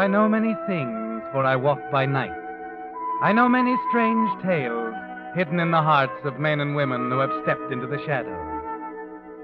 I 0.00 0.06
know 0.06 0.30
many 0.30 0.56
things, 0.66 1.20
for 1.30 1.44
I 1.44 1.56
walk 1.56 1.78
by 1.92 2.06
night. 2.06 2.32
I 3.20 3.32
know 3.34 3.50
many 3.50 3.76
strange 3.90 4.30
tales 4.42 4.94
hidden 5.36 5.60
in 5.60 5.72
the 5.72 5.82
hearts 5.82 6.24
of 6.24 6.38
men 6.38 6.60
and 6.60 6.74
women 6.74 7.10
who 7.10 7.18
have 7.18 7.42
stepped 7.42 7.70
into 7.70 7.86
the 7.86 8.02
shadows. 8.06 8.62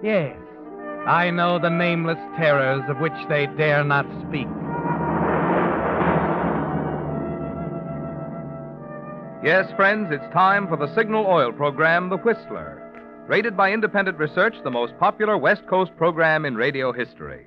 Yes, 0.02 0.34
I 1.06 1.28
know 1.28 1.58
the 1.58 1.68
nameless 1.68 2.16
terrors 2.38 2.80
of 2.88 2.96
which 3.00 3.12
they 3.28 3.48
dare 3.58 3.84
not 3.84 4.06
speak. 4.26 4.48
Yes, 9.44 9.70
friends, 9.76 10.08
it's 10.10 10.32
time 10.32 10.68
for 10.68 10.78
the 10.78 10.94
Signal 10.94 11.26
Oil 11.26 11.52
program, 11.52 12.08
The 12.08 12.16
Whistler. 12.16 12.80
Rated 13.28 13.58
by 13.58 13.72
independent 13.72 14.16
research, 14.16 14.54
the 14.64 14.70
most 14.70 14.96
popular 14.98 15.36
West 15.36 15.66
Coast 15.66 15.94
program 15.98 16.46
in 16.46 16.54
radio 16.56 16.94
history. 16.94 17.46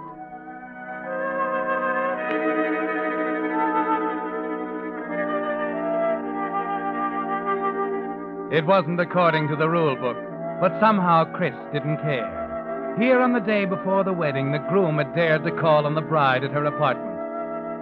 It 8.51 8.65
wasn't 8.65 8.99
according 8.99 9.47
to 9.47 9.55
the 9.55 9.69
rule 9.69 9.95
book, 9.95 10.17
but 10.59 10.77
somehow 10.81 11.23
Chris 11.23 11.55
didn't 11.71 12.01
care. 12.01 12.95
Here 12.99 13.21
on 13.21 13.31
the 13.31 13.39
day 13.39 13.63
before 13.63 14.03
the 14.03 14.11
wedding, 14.11 14.51
the 14.51 14.59
groom 14.67 14.97
had 14.97 15.15
dared 15.15 15.45
to 15.45 15.51
call 15.51 15.85
on 15.85 15.95
the 15.95 16.01
bride 16.01 16.43
at 16.43 16.51
her 16.51 16.65
apartment. 16.65 17.17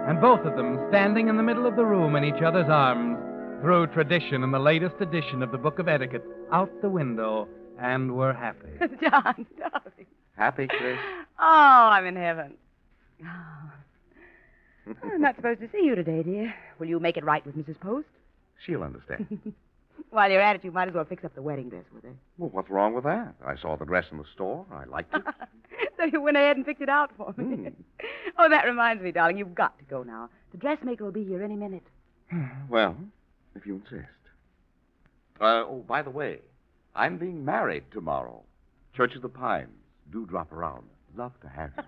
And 0.08 0.20
both 0.20 0.46
of 0.46 0.56
them, 0.56 0.78
standing 0.88 1.26
in 1.26 1.36
the 1.36 1.42
middle 1.42 1.66
of 1.66 1.74
the 1.74 1.84
room 1.84 2.14
in 2.14 2.22
each 2.22 2.40
other's 2.40 2.68
arms, 2.68 3.18
threw 3.62 3.88
tradition 3.88 4.44
and 4.44 4.54
the 4.54 4.60
latest 4.60 4.94
edition 5.00 5.42
of 5.42 5.50
the 5.50 5.58
Book 5.58 5.80
of 5.80 5.88
Etiquette 5.88 6.24
out 6.52 6.70
the 6.82 6.88
window 6.88 7.48
and 7.80 8.14
were 8.14 8.32
happy. 8.32 8.68
John, 8.78 9.46
darling. 9.58 10.06
Happy, 10.36 10.68
Chris? 10.68 10.98
Oh, 11.40 11.88
I'm 11.90 12.06
in 12.06 12.14
heaven. 12.14 12.54
Oh. 13.24 13.72
I'm 15.02 15.20
not 15.20 15.34
supposed 15.34 15.60
to 15.62 15.68
see 15.72 15.84
you 15.84 15.96
today, 15.96 16.22
dear. 16.22 16.54
Will 16.78 16.86
you 16.86 17.00
make 17.00 17.16
it 17.16 17.24
right 17.24 17.44
with 17.44 17.56
Mrs. 17.56 17.78
Post? 17.80 18.06
She'll 18.64 18.84
understand. 18.84 19.52
While 20.10 20.30
you're 20.30 20.40
at 20.40 20.56
it, 20.56 20.64
you 20.64 20.72
might 20.72 20.88
as 20.88 20.94
well 20.94 21.04
fix 21.04 21.24
up 21.24 21.34
the 21.34 21.42
wedding 21.42 21.68
dress 21.68 21.84
with 21.94 22.04
her. 22.04 22.14
well, 22.38 22.50
what's 22.50 22.70
wrong 22.70 22.94
with 22.94 23.04
that? 23.04 23.34
I 23.46 23.56
saw 23.56 23.76
the 23.76 23.84
dress 23.84 24.06
in 24.10 24.18
the 24.18 24.24
store. 24.34 24.66
I 24.72 24.84
liked 24.84 25.14
it. 25.14 25.22
so 25.96 26.04
you 26.04 26.20
went 26.20 26.36
ahead 26.36 26.56
and 26.56 26.64
picked 26.64 26.80
it 26.80 26.88
out 26.88 27.10
for 27.16 27.34
me. 27.36 27.56
Hmm. 27.56 27.68
oh, 28.38 28.48
that 28.48 28.64
reminds 28.64 29.02
me, 29.02 29.12
darling, 29.12 29.38
you've 29.38 29.54
got 29.54 29.78
to 29.78 29.84
go 29.84 30.02
now. 30.02 30.30
The 30.52 30.58
dressmaker 30.58 31.04
will 31.04 31.12
be 31.12 31.24
here 31.24 31.42
any 31.42 31.56
minute. 31.56 31.84
well, 32.68 32.96
if 33.54 33.66
you 33.66 33.76
insist. 33.76 34.08
Uh, 35.40 35.64
oh, 35.66 35.84
by 35.86 36.02
the 36.02 36.10
way, 36.10 36.40
I'm 36.94 37.16
being 37.18 37.44
married 37.44 37.84
tomorrow. 37.92 38.42
Church 38.94 39.14
of 39.14 39.22
the 39.22 39.28
Pines. 39.28 39.68
Do 40.12 40.26
drop 40.26 40.52
around. 40.52 40.84
Love 41.16 41.32
to 41.42 41.48
have 41.48 41.70
you. 41.76 41.82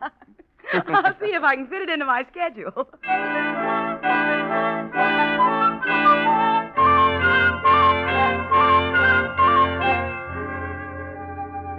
I'll 0.95 1.19
see 1.21 1.34
if 1.34 1.43
I 1.43 1.56
can 1.56 1.67
fit 1.67 1.83
it 1.83 1.91
into 1.91 2.06
my 2.06 2.25
schedule. 2.31 2.89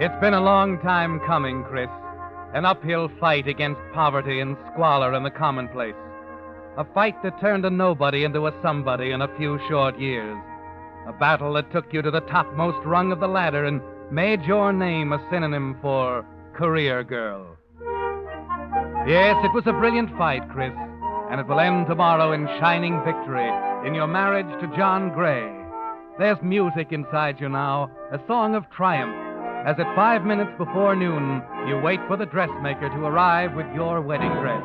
It's 0.04 0.20
been 0.20 0.34
a 0.34 0.42
long 0.42 0.80
time 0.80 1.22
coming, 1.26 1.64
Chris. 1.64 1.88
An 2.54 2.66
uphill 2.66 3.10
fight 3.22 3.48
against 3.48 3.80
poverty 3.94 4.42
and 4.42 4.58
squalor 4.70 5.14
and 5.14 5.26
the 5.26 5.32
commonplace. 5.32 5.96
A 6.78 6.84
fight 6.94 7.16
that 7.24 7.40
turned 7.40 7.64
a 7.64 7.70
nobody 7.70 8.26
into 8.26 8.46
a 8.48 8.62
somebody 8.62 9.12
in 9.12 9.22
a 9.22 9.34
few 9.38 9.62
short 9.70 9.98
years. 9.98 10.36
A 11.08 11.14
battle 11.14 11.54
that 11.54 11.72
took 11.72 11.94
you 11.94 12.02
to 12.02 12.12
the 12.12 12.20
topmost 12.20 12.86
rung 12.86 13.14
of 13.14 13.22
the 13.22 13.30
ladder 13.30 13.64
and 13.64 13.80
made 14.12 14.44
your 14.44 14.74
name 14.74 15.14
a 15.14 15.26
synonym 15.32 15.78
for 15.82 16.26
career 16.54 17.06
girl. 17.06 17.56
Yes, 19.08 19.38
it 19.46 19.54
was 19.56 19.64
a 19.68 19.72
brilliant 19.72 20.10
fight, 20.18 20.44
Chris, 20.50 20.74
and 21.32 21.40
it 21.40 21.48
will 21.48 21.62
end 21.62 21.88
tomorrow 21.88 22.34
in 22.34 22.46
shining 22.60 23.02
victory 23.06 23.50
in 23.88 23.96
your 23.96 24.08
marriage 24.08 24.52
to 24.60 24.76
John 24.76 25.14
Gray. 25.14 25.50
There's 26.20 26.42
music 26.44 26.92
inside 26.92 27.40
you 27.40 27.48
now, 27.48 27.90
a 28.12 28.20
song 28.28 28.54
of 28.54 28.70
triumph, 28.70 29.23
as 29.66 29.80
at 29.80 29.96
five 29.96 30.26
minutes 30.26 30.52
before 30.58 30.96
noon, 30.96 31.42
you 31.68 31.78
wait 31.80 32.00
for 32.08 32.18
the 32.18 32.26
dressmaker 32.26 32.90
to 32.90 33.06
arrive 33.06 33.54
with 33.54 33.66
your 33.74 34.02
wedding 34.02 34.32
dress. 34.42 34.62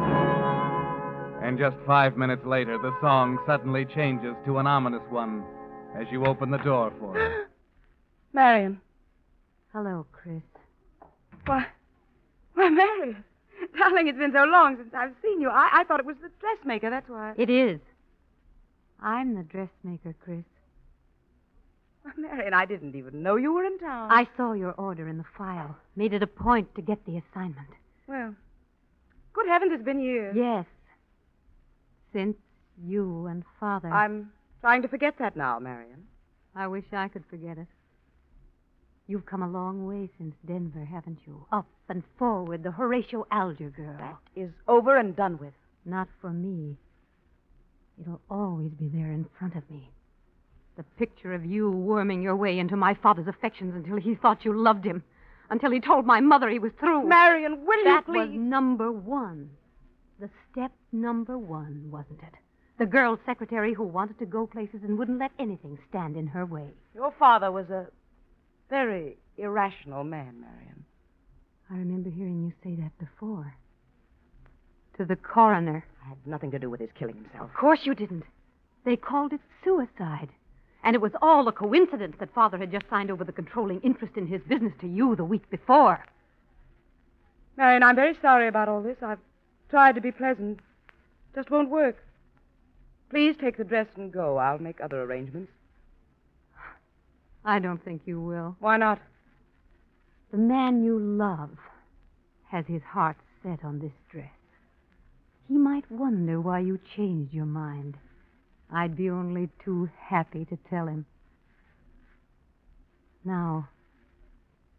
And 1.42 1.56
just 1.56 1.76
five 1.86 2.16
minutes 2.16 2.44
later, 2.44 2.78
the 2.78 2.92
song 3.00 3.38
suddenly 3.46 3.84
changes 3.84 4.34
to 4.44 4.58
an 4.58 4.66
ominous 4.66 5.02
one 5.08 5.44
as 5.96 6.06
you 6.10 6.26
open 6.26 6.50
the 6.50 6.58
door 6.58 6.92
for 6.98 7.14
her. 7.14 7.46
Marion. 8.32 8.80
Hello, 9.72 10.04
Chris. 10.10 10.42
Why, 11.46 11.64
why, 12.54 12.68
Marion. 12.68 13.24
Darling, 13.78 14.08
it's 14.08 14.18
been 14.18 14.32
so 14.32 14.44
long 14.44 14.76
since 14.76 14.92
I've 14.94 15.14
seen 15.22 15.40
you. 15.40 15.48
I, 15.48 15.68
I 15.72 15.84
thought 15.84 16.00
it 16.00 16.06
was 16.06 16.16
the 16.20 16.30
dressmaker, 16.40 16.90
that's 16.90 17.08
why. 17.08 17.34
It 17.36 17.50
is. 17.50 17.78
I'm 19.00 19.36
the 19.36 19.44
dressmaker, 19.44 20.14
Chris. 20.24 20.44
Why, 22.02 22.12
Marion, 22.16 22.54
I 22.54 22.64
didn't 22.64 22.94
even 22.94 23.22
know 23.22 23.36
you 23.36 23.52
were 23.52 23.64
in 23.64 23.78
town. 23.78 24.10
I 24.10 24.26
saw 24.36 24.52
your 24.52 24.72
order 24.72 25.08
in 25.08 25.18
the 25.18 25.24
file. 25.36 25.76
Made 25.96 26.12
it 26.12 26.22
a 26.22 26.26
point 26.26 26.74
to 26.74 26.82
get 26.82 27.04
the 27.06 27.18
assignment. 27.18 27.68
Well, 28.06 28.34
good 29.32 29.46
heavens, 29.48 29.72
it's 29.74 29.84
been 29.84 30.00
years. 30.00 30.34
Yes. 30.36 30.66
Since 32.12 32.36
you 32.82 33.26
and 33.26 33.44
Father. 33.60 33.90
I'm 33.90 34.30
trying 34.60 34.82
to 34.82 34.88
forget 34.88 35.14
that 35.18 35.36
now, 35.36 35.58
Marion. 35.58 36.04
I 36.54 36.66
wish 36.66 36.84
I 36.92 37.08
could 37.08 37.24
forget 37.28 37.58
it. 37.58 37.66
You've 39.06 39.26
come 39.26 39.42
a 39.42 39.48
long 39.50 39.86
way 39.86 40.10
since 40.18 40.34
Denver, 40.46 40.84
haven't 40.84 41.20
you? 41.26 41.46
Up 41.50 41.66
and 41.88 42.02
forward, 42.18 42.62
the 42.62 42.70
Horatio 42.70 43.26
Alger 43.30 43.70
girl. 43.70 43.96
That 43.98 44.18
is 44.36 44.50
over 44.66 44.98
and 44.98 45.16
done 45.16 45.38
with. 45.38 45.54
Not 45.84 46.08
for 46.20 46.30
me. 46.30 46.76
It'll 48.00 48.20
always 48.30 48.70
be 48.72 48.88
there 48.88 49.10
in 49.10 49.26
front 49.38 49.56
of 49.56 49.68
me. 49.70 49.90
The 50.78 50.84
picture 50.96 51.34
of 51.34 51.44
you 51.44 51.72
worming 51.72 52.22
your 52.22 52.36
way 52.36 52.56
into 52.60 52.76
my 52.76 52.94
father's 52.94 53.26
affections 53.26 53.74
until 53.74 53.96
he 53.96 54.14
thought 54.14 54.44
you 54.44 54.52
loved 54.52 54.84
him. 54.84 55.02
Until 55.50 55.72
he 55.72 55.80
told 55.80 56.06
my 56.06 56.20
mother 56.20 56.48
he 56.48 56.60
was 56.60 56.70
through. 56.78 57.08
Marion, 57.08 57.66
will 57.66 57.82
that 57.84 58.04
you 58.06 58.12
was 58.14 58.28
please? 58.28 58.38
number 58.38 58.92
one. 58.92 59.50
The 60.20 60.30
step 60.52 60.70
number 60.92 61.36
one, 61.36 61.88
wasn't 61.90 62.22
it? 62.22 62.34
The 62.78 62.86
girl 62.86 63.18
secretary 63.26 63.74
who 63.74 63.82
wanted 63.82 64.20
to 64.20 64.26
go 64.26 64.46
places 64.46 64.84
and 64.84 64.96
wouldn't 64.96 65.18
let 65.18 65.32
anything 65.40 65.80
stand 65.88 66.16
in 66.16 66.28
her 66.28 66.46
way. 66.46 66.68
Your 66.94 67.12
father 67.18 67.50
was 67.50 67.68
a 67.70 67.88
very 68.70 69.16
irrational 69.36 70.04
man, 70.04 70.40
Marion. 70.40 70.84
I 71.70 71.74
remember 71.74 72.08
hearing 72.08 72.40
you 72.44 72.52
say 72.62 72.80
that 72.80 72.96
before. 73.00 73.52
To 74.98 75.04
the 75.04 75.16
coroner. 75.16 75.84
I 76.04 76.10
had 76.10 76.18
nothing 76.24 76.52
to 76.52 76.58
do 76.60 76.70
with 76.70 76.78
his 76.78 76.90
killing 76.96 77.16
himself. 77.16 77.50
Of 77.50 77.54
course 77.56 77.80
you 77.82 77.96
didn't. 77.96 78.24
They 78.84 78.94
called 78.94 79.32
it 79.32 79.40
suicide. 79.64 80.28
And 80.84 80.94
it 80.94 81.00
was 81.00 81.12
all 81.20 81.46
a 81.48 81.52
coincidence 81.52 82.16
that 82.20 82.32
Father 82.34 82.58
had 82.58 82.72
just 82.72 82.88
signed 82.88 83.10
over 83.10 83.24
the 83.24 83.32
controlling 83.32 83.80
interest 83.80 84.16
in 84.16 84.26
his 84.26 84.40
business 84.42 84.72
to 84.80 84.86
you 84.86 85.16
the 85.16 85.24
week 85.24 85.48
before. 85.50 86.04
Marion, 87.56 87.82
I'm 87.82 87.96
very 87.96 88.16
sorry 88.22 88.46
about 88.46 88.68
all 88.68 88.82
this. 88.82 88.96
I've 89.02 89.18
tried 89.68 89.96
to 89.96 90.00
be 90.00 90.12
pleasant. 90.12 90.60
Just 91.34 91.50
won't 91.50 91.70
work. 91.70 91.96
Please 93.10 93.36
take 93.40 93.56
the 93.56 93.64
dress 93.64 93.86
and 93.96 94.12
go. 94.12 94.36
I'll 94.36 94.58
make 94.58 94.80
other 94.80 95.02
arrangements. 95.02 95.50
I 97.44 97.58
don't 97.58 97.82
think 97.84 98.02
you 98.04 98.20
will. 98.20 98.56
Why 98.60 98.76
not? 98.76 99.00
The 100.30 100.38
man 100.38 100.84
you 100.84 100.98
love 100.98 101.56
has 102.50 102.66
his 102.66 102.82
heart 102.82 103.16
set 103.42 103.64
on 103.64 103.78
this 103.78 103.92
dress. 104.10 104.30
He 105.48 105.56
might 105.56 105.90
wonder 105.90 106.40
why 106.40 106.60
you 106.60 106.78
changed 106.94 107.32
your 107.32 107.46
mind. 107.46 107.96
I'd 108.72 108.96
be 108.96 109.08
only 109.08 109.48
too 109.64 109.88
happy 109.98 110.44
to 110.44 110.58
tell 110.68 110.86
him. 110.86 111.06
Now, 113.24 113.68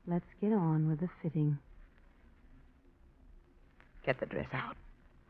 let's 0.07 0.25
get 0.39 0.53
on 0.53 0.88
with 0.88 1.00
the 1.00 1.09
fitting. 1.21 1.57
Get 4.06 4.19
the 4.19 4.25
dress 4.25 4.47
out. 4.53 4.75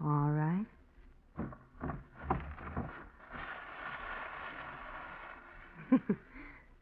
All 0.01 0.31
right. 0.31 0.65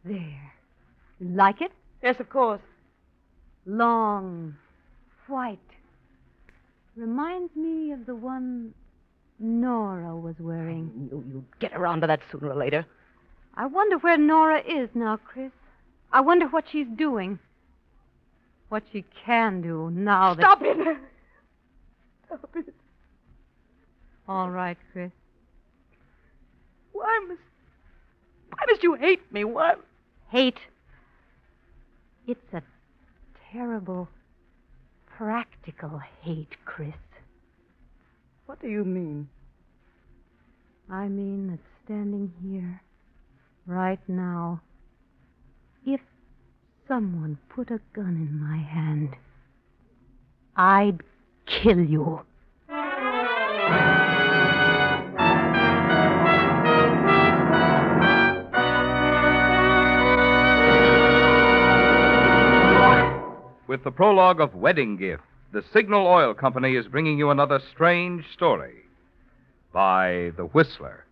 there. 0.03 0.51
You 1.19 1.29
like 1.29 1.61
it? 1.61 1.71
Yes, 2.03 2.19
of 2.19 2.29
course. 2.29 2.61
Long, 3.65 4.55
white. 5.27 5.59
Reminds 6.95 7.55
me 7.55 7.91
of 7.91 8.05
the 8.05 8.15
one 8.15 8.73
Nora 9.39 10.15
was 10.15 10.35
wearing. 10.39 10.91
Um, 10.95 11.07
you, 11.11 11.25
you 11.31 11.45
get 11.59 11.73
around 11.73 12.01
to 12.01 12.07
that 12.07 12.21
sooner 12.31 12.49
or 12.49 12.55
later. 12.55 12.85
I 13.55 13.65
wonder 13.65 13.97
where 13.97 14.17
Nora 14.17 14.61
is 14.61 14.89
now, 14.93 15.17
Chris. 15.17 15.51
I 16.11 16.21
wonder 16.21 16.47
what 16.47 16.65
she's 16.71 16.87
doing. 16.95 17.39
What 18.69 18.83
she 18.91 19.05
can 19.25 19.61
do 19.61 19.89
now 19.91 20.33
that. 20.33 20.41
Stop 20.41 20.61
it! 20.63 20.97
Stop 22.27 22.55
it. 22.55 22.73
All 24.27 24.49
right, 24.49 24.77
Chris. 24.91 25.11
Why 26.91 27.25
must. 27.27 27.41
Why 28.49 28.65
must 28.69 28.83
you 28.83 28.95
hate 28.95 29.31
me? 29.31 29.43
Why? 29.43 29.75
Hate. 30.29 30.59
It's 32.27 32.53
a 32.53 32.61
terrible, 33.51 34.09
practical 35.05 36.01
hate, 36.21 36.55
Chris. 36.65 36.93
What 38.47 38.61
do 38.61 38.69
you 38.69 38.85
mean? 38.85 39.27
I 40.89 41.09
mean 41.09 41.47
that 41.51 41.59
standing 41.83 42.31
here, 42.41 42.81
right 43.65 43.99
now, 44.07 44.61
if 45.85 45.99
someone 46.87 47.37
put 47.49 47.71
a 47.71 47.81
gun 47.93 48.15
in 48.15 48.39
my 48.39 48.55
hand, 48.55 49.17
I'd 50.55 50.99
kill 51.45 51.81
you. 51.81 52.21
With 63.67 63.83
the 63.83 63.91
prologue 63.91 64.39
of 64.39 64.55
Wedding 64.55 64.95
Gift, 64.95 65.23
the 65.51 65.63
Signal 65.71 66.05
Oil 66.05 66.33
Company 66.33 66.75
is 66.75 66.87
bringing 66.87 67.17
you 67.17 67.29
another 67.29 67.61
strange 67.71 68.25
story 68.33 68.83
by 69.71 70.31
The 70.35 70.43
Whistler. 70.43 71.05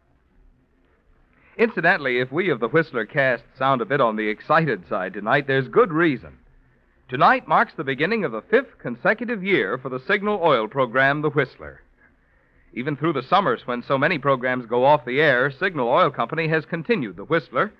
Incidentally, 1.57 2.19
if 2.19 2.33
we 2.33 2.49
of 2.49 2.59
the 2.59 2.67
Whistler 2.67 3.05
cast 3.05 3.43
sound 3.57 3.81
a 3.81 3.85
bit 3.85 4.01
on 4.01 4.17
the 4.17 4.27
excited 4.27 4.89
side 4.89 5.13
tonight, 5.13 5.47
there's 5.47 5.69
good 5.69 5.93
reason. 5.93 6.37
Tonight 7.07 7.47
marks 7.47 7.73
the 7.77 7.83
beginning 7.85 8.25
of 8.25 8.33
the 8.33 8.41
fifth 8.41 8.77
consecutive 8.77 9.41
year 9.41 9.77
for 9.77 9.87
the 9.87 10.01
Signal 10.05 10.41
Oil 10.43 10.67
program, 10.67 11.21
The 11.21 11.29
Whistler. 11.29 11.81
Even 12.73 12.97
through 12.97 13.13
the 13.13 13.23
summers 13.23 13.61
when 13.65 13.83
so 13.83 13.97
many 13.97 14.17
programs 14.17 14.65
go 14.65 14.83
off 14.83 15.05
the 15.05 15.21
air, 15.21 15.49
Signal 15.49 15.87
Oil 15.87 16.11
Company 16.11 16.49
has 16.49 16.65
continued 16.65 17.15
The 17.15 17.23
Whistler, 17.23 17.71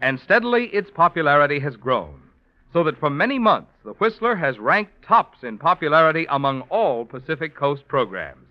and 0.00 0.20
steadily 0.20 0.66
its 0.66 0.90
popularity 0.94 1.58
has 1.58 1.74
grown 1.74 2.27
so 2.72 2.84
that 2.84 2.98
for 2.98 3.10
many 3.10 3.38
months 3.38 3.72
the 3.84 3.92
Whistler 3.94 4.36
has 4.36 4.58
ranked 4.58 5.02
tops 5.02 5.38
in 5.42 5.58
popularity 5.58 6.26
among 6.28 6.62
all 6.62 7.04
Pacific 7.04 7.54
Coast 7.54 7.86
programs. 7.88 8.46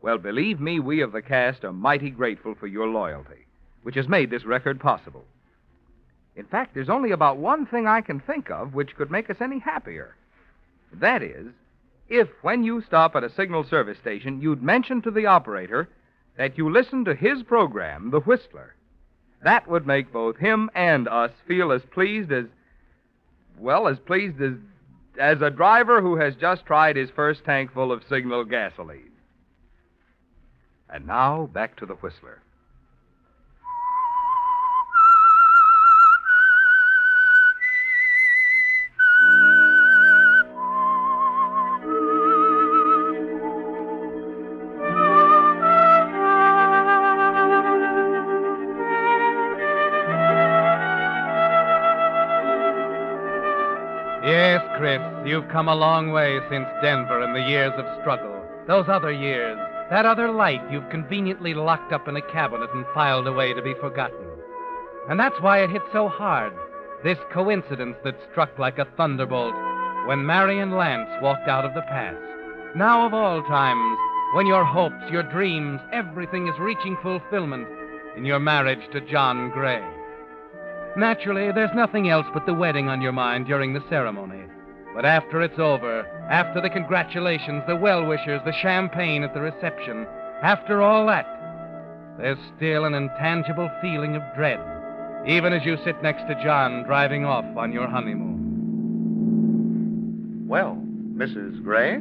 Well, 0.00 0.18
believe 0.18 0.60
me, 0.60 0.78
we 0.80 1.00
of 1.00 1.12
the 1.12 1.22
cast 1.22 1.64
are 1.64 1.72
mighty 1.72 2.10
grateful 2.10 2.54
for 2.54 2.66
your 2.66 2.86
loyalty, 2.86 3.46
which 3.82 3.96
has 3.96 4.08
made 4.08 4.30
this 4.30 4.44
record 4.44 4.80
possible. 4.80 5.24
In 6.36 6.44
fact, 6.46 6.74
there's 6.74 6.88
only 6.88 7.10
about 7.10 7.36
one 7.36 7.66
thing 7.66 7.86
I 7.86 8.00
can 8.00 8.20
think 8.20 8.48
of 8.50 8.74
which 8.74 8.94
could 8.94 9.10
make 9.10 9.28
us 9.28 9.40
any 9.40 9.58
happier. 9.58 10.14
That 10.92 11.22
is, 11.22 11.48
if 12.08 12.28
when 12.42 12.62
you 12.62 12.80
stop 12.80 13.16
at 13.16 13.24
a 13.24 13.34
signal 13.34 13.64
service 13.64 13.98
station, 13.98 14.40
you'd 14.40 14.62
mention 14.62 15.02
to 15.02 15.10
the 15.10 15.26
operator 15.26 15.88
that 16.36 16.56
you 16.56 16.70
listen 16.70 17.04
to 17.04 17.14
his 17.14 17.42
program, 17.42 18.10
The 18.10 18.20
Whistler. 18.20 18.76
That 19.42 19.68
would 19.68 19.86
make 19.86 20.12
both 20.12 20.36
him 20.36 20.70
and 20.74 21.08
us 21.08 21.32
feel 21.46 21.72
as 21.72 21.82
pleased 21.92 22.32
as 22.32 22.46
well, 23.60 23.88
as 23.88 23.98
pleased 23.98 24.40
as 24.40 24.54
as 25.18 25.42
a 25.42 25.50
driver 25.50 26.00
who 26.00 26.16
has 26.16 26.34
just 26.36 26.64
tried 26.64 26.96
his 26.96 27.10
first 27.10 27.44
tank 27.44 27.72
full 27.72 27.90
of 27.90 28.02
signal 28.08 28.44
gasoline. 28.44 29.10
And 30.88 31.06
now 31.06 31.46
back 31.52 31.76
to 31.78 31.86
the 31.86 31.94
Whistler. 31.94 32.40
You've 55.38 55.48
come 55.52 55.68
a 55.68 55.74
long 55.74 56.10
way 56.10 56.40
since 56.50 56.66
Denver 56.82 57.22
and 57.22 57.32
the 57.32 57.48
years 57.48 57.72
of 57.76 58.00
struggle. 58.00 58.42
Those 58.66 58.86
other 58.88 59.12
years, 59.12 59.56
that 59.88 60.04
other 60.04 60.32
life 60.32 60.60
you've 60.68 60.90
conveniently 60.90 61.54
locked 61.54 61.92
up 61.92 62.08
in 62.08 62.16
a 62.16 62.32
cabinet 62.32 62.68
and 62.74 62.84
filed 62.92 63.28
away 63.28 63.54
to 63.54 63.62
be 63.62 63.74
forgotten. 63.74 64.26
And 65.08 65.20
that's 65.20 65.40
why 65.40 65.62
it 65.62 65.70
hit 65.70 65.82
so 65.92 66.08
hard. 66.08 66.52
This 67.04 67.18
coincidence 67.32 67.94
that 68.02 68.18
struck 68.32 68.58
like 68.58 68.80
a 68.80 68.88
thunderbolt 68.96 69.54
when 70.08 70.26
Marion 70.26 70.76
Lance 70.76 71.08
walked 71.22 71.46
out 71.46 71.64
of 71.64 71.74
the 71.74 71.82
past. 71.82 72.18
Now, 72.74 73.06
of 73.06 73.14
all 73.14 73.40
times, 73.44 73.96
when 74.34 74.48
your 74.48 74.64
hopes, 74.64 75.08
your 75.08 75.22
dreams, 75.22 75.78
everything 75.92 76.48
is 76.48 76.58
reaching 76.58 76.96
fulfillment 77.00 77.68
in 78.16 78.24
your 78.24 78.40
marriage 78.40 78.90
to 78.90 79.00
John 79.02 79.50
Gray. 79.50 79.86
Naturally, 80.96 81.52
there's 81.52 81.76
nothing 81.76 82.08
else 82.08 82.26
but 82.34 82.44
the 82.44 82.54
wedding 82.54 82.88
on 82.88 83.00
your 83.00 83.12
mind 83.12 83.46
during 83.46 83.72
the 83.72 83.84
ceremony. 83.88 84.42
But 84.94 85.04
after 85.04 85.40
it's 85.42 85.58
over, 85.58 86.06
after 86.30 86.60
the 86.60 86.70
congratulations, 86.70 87.62
the 87.66 87.76
well 87.76 88.04
wishers, 88.06 88.40
the 88.44 88.52
champagne 88.52 89.22
at 89.22 89.32
the 89.34 89.40
reception, 89.40 90.06
after 90.42 90.82
all 90.82 91.06
that, 91.06 91.26
there's 92.18 92.38
still 92.56 92.84
an 92.84 92.94
intangible 92.94 93.70
feeling 93.80 94.16
of 94.16 94.22
dread, 94.34 94.58
even 95.26 95.52
as 95.52 95.64
you 95.64 95.76
sit 95.84 96.02
next 96.02 96.22
to 96.26 96.34
John 96.42 96.82
driving 96.84 97.24
off 97.24 97.44
on 97.56 97.72
your 97.72 97.86
honeymoon. 97.88 98.34
Well, 100.48 100.76
Mrs. 101.14 101.62
Gray, 101.62 102.00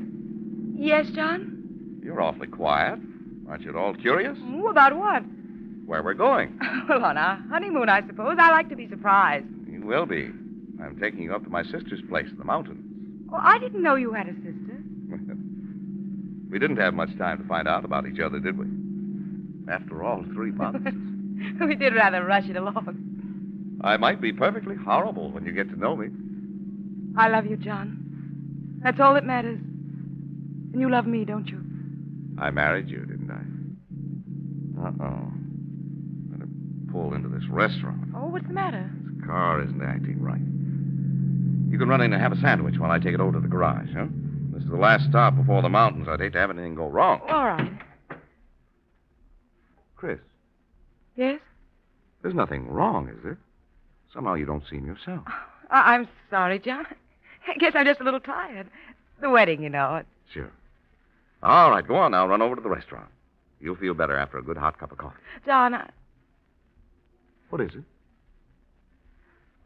Yes, 0.76 1.08
John? 1.10 2.00
you're 2.04 2.22
awfully 2.22 2.48
quiet. 2.48 3.00
Aren't 3.50 3.64
you 3.64 3.70
at 3.72 3.76
all 3.76 3.94
curious? 3.96 4.38
Ooh, 4.54 4.68
about 4.68 4.96
what? 4.96 5.24
Where 5.86 6.02
we're 6.04 6.14
going? 6.14 6.60
Well, 6.90 7.04
on 7.04 7.18
our 7.18 7.36
honeymoon, 7.50 7.90
I 7.90 8.06
suppose. 8.08 8.38
I 8.40 8.50
like 8.52 8.70
to 8.70 8.76
be 8.78 8.88
surprised. 8.88 9.46
You 9.70 9.82
will 9.86 10.06
be. 10.06 10.30
I'm 10.82 11.00
taking 11.00 11.24
you 11.24 11.34
up 11.36 11.44
to 11.44 11.50
my 11.50 11.64
sister's 11.64 12.02
place 12.10 12.28
in 12.30 12.38
the 12.38 12.46
mountains. 12.46 12.84
Oh, 13.32 13.40
I 13.40 13.58
didn't 13.60 13.84
know 13.84 13.96
you 13.96 14.14
had 14.14 14.28
a 14.28 14.34
sister. 14.36 14.82
we 16.50 16.60
didn't 16.60 16.78
have 16.78 16.94
much 16.94 17.16
time 17.18 17.40
to 17.40 17.48
find 17.48 17.68
out 17.68 17.84
about 17.84 18.08
each 18.08 18.20
other, 18.20 18.40
did 18.40 18.58
we? 18.58 18.66
After 19.72 20.04
all, 20.04 20.24
three 20.34 20.52
months. 20.52 20.90
we 21.62 21.76
did 21.76 21.94
rather 21.94 22.24
rush 22.24 22.48
it 22.48 22.56
along. 22.56 23.80
I 23.82 23.98
might 23.98 24.22
be 24.22 24.32
perfectly 24.34 24.76
horrible 24.76 25.32
when 25.32 25.46
you 25.46 25.52
get 25.52 25.70
to 25.70 25.80
know 25.80 25.96
me. 25.96 26.08
I 27.18 27.28
love 27.30 27.46
you, 27.46 27.58
John. 27.58 28.80
That's 28.84 29.00
all 29.00 29.14
that 29.16 29.26
matters. 29.26 29.60
And 29.60 30.80
you 30.80 30.90
love 30.90 31.06
me, 31.08 31.26
don't 31.26 31.48
you? 31.48 31.62
I 32.40 32.52
married 32.52 32.90
you, 32.90 33.00
didn't 33.00 33.32
I? 33.32 34.88
Uh-oh. 34.88 35.32
Better 36.32 36.50
pull 36.92 37.14
into 37.14 37.30
this 37.30 37.48
restaurant. 37.50 38.12
Oh, 38.16 38.28
what's 38.28 38.48
the 38.48 38.54
matter? 38.54 38.90
This 39.04 39.26
car 39.26 39.64
isn't 39.64 39.82
acting 39.82 40.22
right. 40.22 40.40
You 41.70 41.78
can 41.78 41.90
run 41.90 42.02
in 42.02 42.14
and 42.14 42.22
have 42.22 42.32
a 42.32 42.40
sandwich 42.42 42.78
while 42.80 42.92
I 42.92 43.00
take 43.00 43.14
it 43.14 43.20
over 43.20 43.34
to 43.34 43.40
the 43.40 43.48
garage, 43.48 43.90
huh? 43.96 44.06
This 44.54 44.64
is 44.64 44.70
the 44.70 44.78
last 44.78 45.10
stop 45.10 45.36
before 45.36 45.62
the 45.62 45.70
mountains. 45.70 46.08
I'd 46.10 46.20
hate 46.20 46.34
to 46.34 46.40
have 46.40 46.50
anything 46.50 46.76
go 46.76 46.88
wrong. 46.88 47.22
All 47.28 47.46
right. 47.46 47.72
Chris, 49.96 50.20
Yes? 51.16 51.40
there's 52.22 52.36
nothing 52.36 52.68
wrong, 52.70 53.10
is 53.10 53.18
there? 53.24 53.38
Somehow 54.14 54.36
you 54.36 54.46
don't 54.46 54.64
seem 54.70 54.86
yourself. 54.86 55.24
I- 55.70 55.96
I'm 55.96 56.08
sorry, 56.30 56.60
John. 56.60 56.86
I 57.48 57.56
guess 57.58 57.74
I'm 57.76 57.86
just 57.86 58.00
a 58.00 58.04
little 58.04 58.20
tired. 58.20 58.68
The 59.22 59.30
wedding, 59.30 59.64
you 59.64 59.70
know. 59.70 60.04
Sure. 60.32 60.52
All 61.44 61.72
right, 61.72 61.86
go 61.88 61.96
on 61.96 62.12
now. 62.12 62.28
Run 62.28 62.42
over 62.42 62.56
to 62.56 62.62
the 62.62 62.70
restaurant. 62.70 63.10
You'll 63.60 63.76
feel 63.76 63.94
better 63.96 64.16
after 64.16 64.38
a 64.38 64.44
good 64.44 64.58
hot 64.58 64.78
cup 64.80 64.92
of 64.92 64.98
coffee. 65.00 65.18
John, 65.46 65.74
I... 65.74 65.90
What 67.50 67.62
is 67.62 67.72
it? 67.74 67.84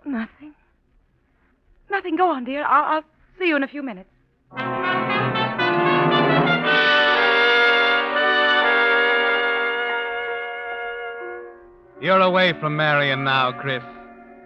Nothing. 0.06 0.54
Nothing. 1.92 2.16
Go 2.16 2.32
on, 2.32 2.46
dear. 2.46 2.64
I'll, 2.64 2.96
I'll 2.96 3.04
see 3.38 3.48
you 3.48 3.58
in 3.58 3.64
a 3.64 3.68
few 3.68 3.84
minutes. 3.84 4.10
You're 12.02 12.22
away 12.22 12.54
from 12.60 12.78
Marion 12.78 13.26
now, 13.26 13.52
Chris. 13.52 13.84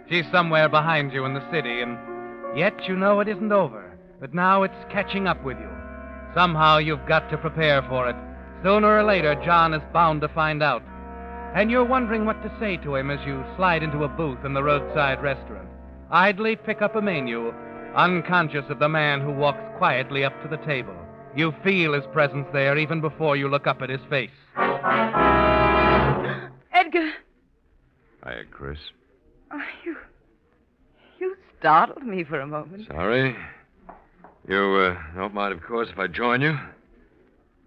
She's 0.10 0.26
somewhere 0.32 0.68
behind 0.68 1.14
you 1.14 1.24
in 1.26 1.36
the 1.36 1.52
city, 1.52 1.82
and 1.82 1.98
yet 2.58 2.88
you 2.88 2.96
know 2.96 3.20
it 3.20 3.28
isn't 3.28 3.52
over. 3.52 3.96
But 4.20 4.34
now 4.34 4.64
it's 4.64 4.74
catching 4.92 5.28
up 5.28 5.44
with 5.44 5.60
you. 5.60 5.70
Somehow 6.34 6.80
you've 6.80 7.08
got 7.08 7.30
to 7.30 7.38
prepare 7.38 7.84
for 7.84 8.10
it. 8.10 8.16
Sooner 8.64 8.98
or 8.98 9.04
later, 9.04 9.36
John 9.46 9.74
is 9.76 9.84
bound 9.94 10.22
to 10.22 10.28
find 10.30 10.64
out. 10.64 10.82
And 11.54 11.70
you're 11.70 11.86
wondering 11.86 12.26
what 12.26 12.42
to 12.42 12.52
say 12.60 12.78
to 12.78 12.96
him 12.96 13.12
as 13.12 13.26
you 13.26 13.44
slide 13.56 13.84
into 13.84 14.04
a 14.04 14.10
booth 14.10 14.44
in 14.44 14.54
the 14.54 14.64
roadside 14.64 15.22
restaurant. 15.22 15.70
Idly 16.12 16.56
pick 16.56 16.82
up 16.82 16.96
a 16.96 17.02
menu, 17.02 17.54
unconscious 17.96 18.66
of 18.70 18.80
the 18.80 18.90
man 18.90 19.22
who 19.22 19.32
walks 19.32 19.64
quietly 19.78 20.24
up 20.24 20.40
to 20.44 20.48
the 20.48 20.64
table. 20.66 20.96
You 21.36 21.54
feel 21.64 21.94
his 21.94 22.06
presence 22.14 22.48
there 22.54 22.78
even 22.78 23.02
before 23.02 23.36
you 23.36 23.50
look 23.50 23.68
up 23.68 23.82
at 23.82 23.90
his 23.90 24.00
face. 24.10 24.30
Edgar. 26.72 27.12
Hiya, 28.24 28.46
Chris. 28.52 28.78
Oh, 29.52 29.62
you. 29.84 29.98
You 31.20 31.36
startled 31.60 32.06
me 32.06 32.24
for 32.24 32.40
a 32.40 32.48
moment. 32.48 32.88
Sorry. 32.88 33.36
You 34.48 34.58
uh, 34.58 34.98
don't 35.16 35.34
mind, 35.34 35.54
of 35.54 35.64
course, 35.64 35.90
if 35.92 35.98
I 35.98 36.08
join 36.08 36.42
you? 36.42 36.58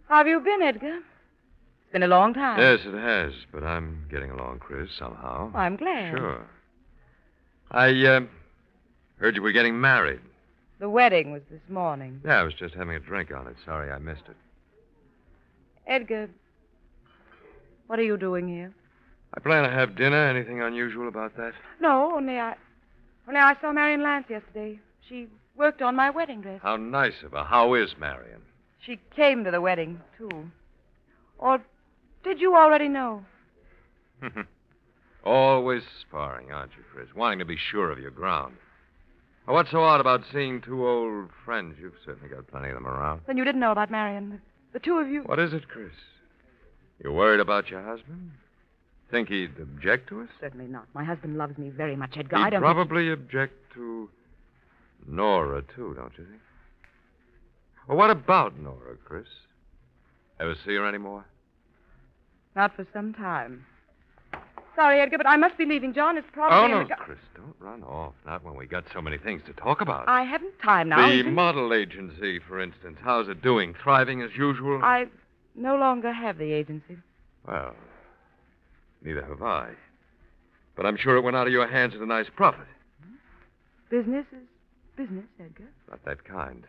How 0.09 0.19
have 0.19 0.29
you 0.29 0.41
been, 0.41 0.63
Edgar? 0.63 0.97
It's 0.97 1.93
been 1.93 2.05
a 2.05 2.09
long 2.09 2.33
time. 2.33 2.61
Yes, 2.61 2.81
it 2.87 2.95
has, 2.97 3.33
but 3.53 3.65
I'm 3.65 4.07
getting 4.11 4.31
along, 4.31 4.61
Chris, 4.61 4.89
somehow. 4.99 5.51
I'm 5.55 5.77
glad. 5.77 6.17
Sure. 6.17 6.47
I 7.71 7.89
uh, 8.07 8.21
heard 9.19 9.37
you 9.37 9.43
were 9.43 9.53
getting 9.53 9.81
married. 9.81 10.21
The 10.79 10.89
wedding 10.89 11.33
was 11.33 11.43
this 11.51 11.61
morning. 11.69 12.21
Yeah, 12.25 12.41
I 12.41 12.43
was 12.43 12.55
just 12.55 12.75
having 12.75 12.95
a 12.95 13.01
drink 13.01 13.31
on 13.33 13.47
it. 13.47 13.57
Sorry 13.65 13.91
I 13.91 13.99
missed 13.99 14.23
it. 14.29 14.37
Edgar, 15.87 16.31
what 17.87 17.99
are 17.99 18.05
you 18.05 18.17
doing 18.17 18.49
here? 18.49 18.73
I 19.35 19.41
plan 19.41 19.65
to 19.65 19.71
have 19.71 19.97
dinner. 19.97 20.29
Anything 20.29 20.63
unusual 20.63 21.09
about 21.09 21.37
that? 21.37 21.53
No, 21.81 22.13
only 22.15 22.39
I. 22.39 22.55
Only 23.27 23.41
I 23.41 23.55
saw 23.61 23.73
Marion 23.73 24.03
Lance 24.03 24.27
yesterday. 24.31 24.79
She 25.07 25.29
worked 25.57 25.83
on 25.83 25.97
my 25.97 26.11
wedding 26.11 26.41
dress. 26.41 26.61
How 26.63 26.77
nice 26.77 27.23
of 27.25 27.33
her. 27.33 27.45
How 27.45 27.75
is 27.75 27.91
Marion? 27.99 28.41
She 28.81 28.99
came 29.15 29.45
to 29.45 29.51
the 29.51 29.61
wedding, 29.61 30.01
too. 30.17 30.51
Or 31.39 31.61
did 32.25 32.41
you 32.41 32.57
already 32.57 32.89
know? 32.89 33.25
Always 35.29 35.83
sparring, 36.01 36.53
aren't 36.53 36.73
you, 36.73 36.83
Chris? 36.91 37.09
Wanting 37.15 37.41
to 37.41 37.45
be 37.45 37.59
sure 37.59 37.91
of 37.91 37.99
your 37.99 38.11
ground. 38.11 38.55
Well, 39.47 39.57
what's 39.57 39.71
so 39.71 39.83
odd 39.83 40.01
about 40.01 40.23
seeing 40.33 40.63
two 40.63 40.89
old 40.89 41.29
friends? 41.45 41.77
You've 41.79 41.93
certainly 42.03 42.31
got 42.31 42.47
plenty 42.47 42.69
of 42.69 42.75
them 42.75 42.87
around. 42.87 43.21
Then 43.27 43.37
you 43.37 43.45
didn't 43.45 43.61
know 43.61 43.71
about 43.71 43.91
Marion. 43.91 44.31
The, 44.31 44.79
the 44.79 44.79
two 44.83 44.95
of 44.95 45.07
you. 45.09 45.21
What 45.25 45.39
is 45.39 45.53
it, 45.53 45.69
Chris? 45.69 45.93
You 47.05 47.13
worried 47.13 47.41
about 47.41 47.69
your 47.69 47.83
husband? 47.83 48.31
Think 49.11 49.29
he'd 49.29 49.51
object 49.61 50.09
to 50.09 50.23
us? 50.23 50.29
Certainly 50.41 50.69
not. 50.69 50.87
My 50.95 51.05
husband 51.05 51.37
loves 51.37 51.59
me 51.59 51.69
very 51.69 51.95
much, 51.95 52.17
Edgar. 52.17 52.39
He'd 52.39 52.45
I 52.45 52.51
don't. 52.51 52.63
probably 52.63 53.11
object 53.13 53.53
to 53.75 54.09
Nora, 55.07 55.61
too, 55.77 55.93
don't 55.95 56.13
you 56.17 56.25
think? 56.25 56.41
Well, 57.87 57.99
what 57.99 58.09
about 58.09 58.59
Nora, 58.59 58.97
Chris? 59.05 59.27
Ever 60.41 60.55
see 60.65 60.75
her 60.77 60.89
anymore? 60.89 61.27
Not 62.57 62.75
for 62.75 62.87
some 62.95 63.13
time. 63.13 63.67
Sorry, 64.79 65.01
Edgar, 65.01 65.19
but 65.19 65.27
I 65.27 65.37
must 65.37 65.59
be 65.59 65.65
leaving. 65.65 65.93
John 65.93 66.17
is 66.17 66.23
probably. 66.33 66.57
Oh, 66.57 66.81
in 66.81 66.89
no, 66.89 66.95
Chris, 66.99 67.19
don't 67.35 67.57
run 67.59 67.83
off. 67.83 68.15
Not 68.25 68.45
when 68.45 68.55
we 68.55 68.65
got 68.65 68.85
so 68.95 69.03
many 69.03 69.19
things 69.19 69.43
to 69.47 69.53
talk 69.55 69.81
about. 69.81 70.09
I 70.09 70.23
haven't 70.23 70.57
time 70.63 70.91
now. 70.91 71.09
the 71.09 71.25
model 71.25 71.75
agency, 71.75 72.39
for 72.39 72.61
instance. 72.61 72.97
How's 73.03 73.27
it 73.29 73.43
doing? 73.43 73.75
Thriving 73.83 74.23
as 74.23 74.31
usual? 74.39 74.81
I 74.85 75.07
no 75.57 75.75
longer 75.75 76.13
have 76.13 76.39
the 76.39 76.53
agency. 76.53 76.97
Well, 77.45 77.75
neither 79.03 79.25
have 79.25 79.43
I. 79.43 79.71
But 80.77 80.87
I'm 80.87 80.97
sure 80.97 81.17
it 81.17 81.23
went 81.23 81.37
out 81.37 81.49
of 81.49 81.53
your 81.53 81.67
hands 81.67 81.95
at 81.97 82.01
a 82.01 82.07
nice 82.07 82.29
profit. 82.37 82.69
Business 83.91 84.27
is 84.31 84.47
business, 84.97 85.25
Edgar. 85.41 85.65
Not 85.91 86.05
that 86.05 86.23
kind. 86.23 86.63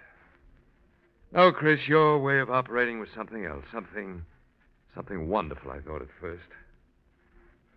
No, 1.31 1.51
Chris, 1.51 1.81
your 1.87 2.17
way 2.17 2.39
of 2.39 2.49
operating 2.49 2.99
was 2.99 3.09
something 3.15 3.45
else. 3.45 3.65
Something. 3.71 4.23
something 4.95 5.29
wonderful, 5.29 5.69
I 5.69 5.79
thought 5.81 6.01
at 6.01 6.07
first. 6.19 6.41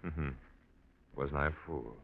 Mm-hmm. 0.05 0.29
Wasn't 1.17 1.37
I 1.37 1.49
a 1.49 1.53
fool? 1.67 1.97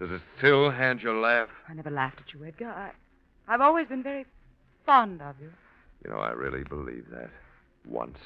Does 0.00 0.10
it 0.10 0.20
still 0.38 0.70
hand 0.70 1.00
your 1.00 1.20
laugh? 1.20 1.48
I 1.68 1.74
never 1.74 1.90
laughed 1.90 2.20
at 2.20 2.34
you, 2.34 2.44
Edgar. 2.44 2.70
I, 2.70 2.90
I've 3.46 3.60
always 3.60 3.86
been 3.86 4.02
very 4.02 4.26
fond 4.84 5.22
of 5.22 5.36
you. 5.40 5.50
You 6.04 6.10
know, 6.10 6.18
I 6.18 6.30
really 6.30 6.64
believe 6.64 7.06
that. 7.10 7.30
Once. 7.86 8.18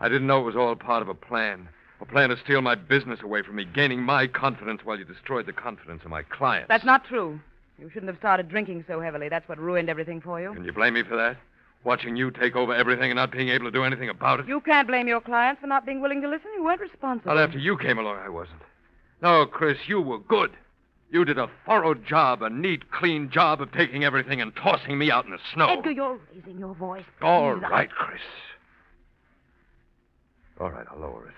I 0.00 0.08
didn't 0.08 0.26
know 0.26 0.40
it 0.40 0.44
was 0.44 0.56
all 0.56 0.74
part 0.76 1.02
of 1.02 1.08
a 1.08 1.14
plan. 1.14 1.68
A 2.00 2.06
plan 2.06 2.30
to 2.30 2.36
steal 2.38 2.62
my 2.62 2.74
business 2.74 3.20
away 3.22 3.42
from 3.42 3.56
me, 3.56 3.66
gaining 3.66 4.00
my 4.00 4.26
confidence 4.26 4.80
while 4.84 4.98
you 4.98 5.04
destroyed 5.04 5.46
the 5.46 5.52
confidence 5.52 6.02
of 6.02 6.10
my 6.10 6.22
clients. 6.22 6.68
That's 6.68 6.84
not 6.84 7.04
true. 7.04 7.38
You 7.78 7.90
shouldn't 7.90 8.10
have 8.10 8.18
started 8.18 8.48
drinking 8.48 8.84
so 8.88 9.00
heavily. 9.00 9.28
That's 9.28 9.48
what 9.48 9.58
ruined 9.58 9.90
everything 9.90 10.20
for 10.20 10.40
you. 10.40 10.54
Can 10.54 10.64
you 10.64 10.72
blame 10.72 10.94
me 10.94 11.02
for 11.02 11.16
that? 11.16 11.36
Watching 11.82 12.14
you 12.14 12.30
take 12.30 12.56
over 12.56 12.74
everything 12.74 13.10
and 13.10 13.16
not 13.16 13.32
being 13.32 13.48
able 13.48 13.64
to 13.64 13.70
do 13.70 13.84
anything 13.84 14.10
about 14.10 14.40
it? 14.40 14.46
You 14.48 14.60
can't 14.60 14.86
blame 14.86 15.08
your 15.08 15.20
clients 15.20 15.60
for 15.62 15.66
not 15.66 15.86
being 15.86 16.02
willing 16.02 16.20
to 16.20 16.28
listen. 16.28 16.50
You 16.54 16.62
weren't 16.64 16.80
responsible. 16.80 17.34
Well, 17.34 17.42
after 17.42 17.58
you 17.58 17.78
came 17.78 17.98
along, 17.98 18.18
I 18.18 18.28
wasn't. 18.28 18.60
No, 19.22 19.46
Chris, 19.46 19.78
you 19.86 20.00
were 20.00 20.18
good. 20.18 20.50
You 21.10 21.24
did 21.24 21.38
a 21.38 21.48
thorough 21.66 21.94
job, 21.94 22.42
a 22.42 22.50
neat, 22.50 22.90
clean 22.92 23.30
job 23.30 23.60
of 23.60 23.72
taking 23.72 24.04
everything 24.04 24.40
and 24.40 24.54
tossing 24.54 24.96
me 24.98 25.10
out 25.10 25.24
in 25.24 25.32
the 25.32 25.38
snow. 25.54 25.68
Edgar, 25.78 25.90
you're 25.90 26.20
raising 26.34 26.58
your 26.58 26.74
voice. 26.74 27.04
All 27.22 27.58
I- 27.64 27.86
Chris. 27.86 28.20
All 30.60 30.70
right, 30.70 30.86
I'll 30.90 30.98
lower 31.00 31.26
it. 31.26 31.34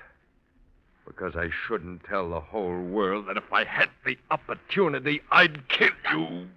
Because 1.07 1.37
I 1.37 1.49
shouldn't 1.67 2.05
tell 2.05 2.29
the 2.29 2.41
whole 2.41 2.81
world 2.83 3.27
that 3.29 3.37
if 3.37 3.53
I 3.53 3.65
had 3.65 3.89
the 4.05 4.19
opportunity, 4.31 5.21
I'd 5.31 5.69
kill 5.69 5.91
you. 6.13 6.49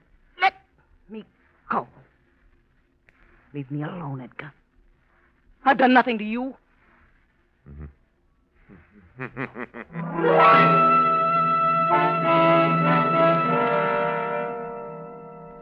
Let 0.41 0.53
me 1.09 1.23
go. 1.69 1.87
Leave 3.55 3.71
me 3.71 3.83
alone, 3.83 4.19
Edgar. 4.19 4.51
I've 5.63 5.77
done 5.77 5.93
nothing 5.93 6.17
to 6.17 6.25
you. 6.25 6.55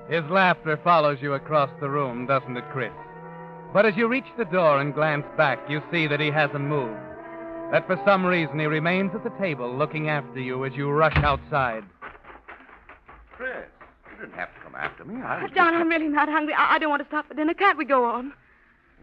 His 0.10 0.24
laughter 0.32 0.80
follows 0.84 1.20
you 1.22 1.34
across 1.34 1.70
the 1.80 1.88
room, 1.88 2.26
doesn't 2.26 2.58
it, 2.58 2.64
Chris? 2.72 2.92
But 3.74 3.86
as 3.86 3.96
you 3.96 4.08
reach 4.08 4.26
the 4.40 4.46
door 4.46 4.80
and 4.82 4.96
glance 4.96 5.28
back, 5.38 5.60
you 5.70 5.80
see 5.92 6.08
that 6.08 6.20
he 6.20 6.32
hasn't 6.32 6.64
moved. 6.64 6.98
That 7.72 7.86
for 7.86 8.02
some 8.08 8.26
reason 8.26 8.58
he 8.58 8.66
remains 8.66 9.12
at 9.14 9.24
the 9.24 9.30
table 9.40 9.72
looking 9.72 10.10
after 10.10 10.40
you 10.40 10.66
as 10.66 10.74
you 10.74 10.90
rush 10.90 11.18
outside. 11.18 11.84
Chris, 13.38 13.68
you 14.12 14.18
didn't 14.20 14.34
have 14.40 14.52
to 14.56 14.62
come 14.62 14.74
after 15.04 15.14
me. 15.14 15.22
I 15.22 15.42
was 15.44 15.52
John, 15.56 15.74
just... 15.74 15.82
I'm 15.82 15.90
really 15.90 16.08
not 16.08 16.30
hungry. 16.30 16.54
I, 16.54 16.76
I 16.76 16.80
don't 16.80 16.90
want 16.90 17.02
to 17.02 17.08
stop 17.08 17.28
for 17.28 17.34
dinner. 17.34 17.54
Can't 17.54 17.78
we 17.78 17.86
go 17.86 18.06
on? 18.06 18.34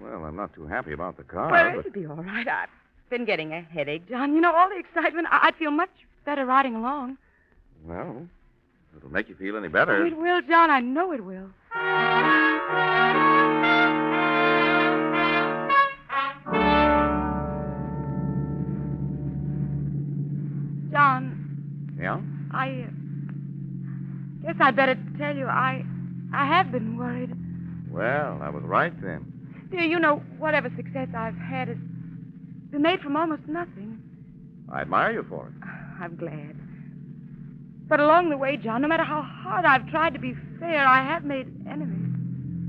Well, 0.00 0.24
I'm 0.24 0.36
not 0.36 0.54
too 0.54 0.66
happy 0.66 0.92
about 0.92 1.16
the 1.16 1.24
car, 1.24 1.50
well, 1.50 1.72
but... 1.76 1.80
it'll 1.80 1.92
be 1.92 2.06
all 2.06 2.16
right. 2.16 2.46
I've 2.48 2.68
been 3.10 3.24
getting 3.24 3.52
a 3.52 3.60
headache, 3.62 4.08
John. 4.08 4.34
You 4.34 4.40
know, 4.40 4.54
all 4.54 4.68
the 4.68 4.78
excitement. 4.78 5.28
I- 5.30 5.48
I'd 5.48 5.56
feel 5.56 5.70
much 5.70 5.90
better 6.24 6.46
riding 6.46 6.74
along. 6.74 7.18
Well, 7.84 8.26
it'll 8.96 9.10
make 9.10 9.28
you 9.28 9.34
feel 9.34 9.56
any 9.56 9.68
better. 9.68 10.02
Oh, 10.02 10.06
it 10.06 10.16
will, 10.16 10.42
John. 10.42 10.70
I 10.70 10.80
know 10.80 11.12
it 11.12 11.24
will. 11.24 11.50
John, 20.90 21.96
Yeah? 22.00 22.20
I 22.52 22.84
uh, 22.88 22.99
guess 24.52 24.60
I'd 24.60 24.76
better 24.76 24.96
tell 25.18 25.36
you 25.36 25.46
I 25.46 25.84
I 26.32 26.46
have 26.46 26.72
been 26.72 26.96
worried. 26.96 27.30
Well, 27.90 28.38
I 28.42 28.50
was 28.50 28.62
right 28.64 28.92
then. 29.02 29.32
Dear, 29.70 29.82
you 29.82 29.98
know, 29.98 30.22
whatever 30.38 30.70
success 30.76 31.08
I've 31.16 31.36
had 31.36 31.68
has 31.68 31.76
been 32.70 32.82
made 32.82 33.00
from 33.00 33.16
almost 33.16 33.42
nothing. 33.46 34.00
I 34.72 34.82
admire 34.82 35.12
you 35.12 35.26
for 35.28 35.48
it. 35.48 35.52
I'm 36.00 36.16
glad. 36.16 36.56
But 37.88 38.00
along 38.00 38.30
the 38.30 38.36
way, 38.36 38.56
John, 38.56 38.82
no 38.82 38.88
matter 38.88 39.04
how 39.04 39.22
hard 39.22 39.64
I've 39.64 39.88
tried 39.88 40.14
to 40.14 40.20
be 40.20 40.34
fair, 40.58 40.86
I 40.86 41.02
have 41.02 41.24
made 41.24 41.48
enemies. 41.68 42.14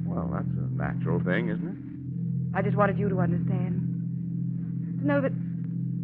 Well, 0.06 0.30
that's 0.34 0.46
a 0.46 0.76
natural 0.76 1.20
thing, 1.24 1.50
isn't 1.50 1.68
it? 1.68 2.58
I 2.58 2.62
just 2.62 2.76
wanted 2.76 2.98
you 2.98 3.08
to 3.10 3.20
understand. 3.20 5.00
To 5.00 5.08
know 5.08 5.22
that, 5.22 5.32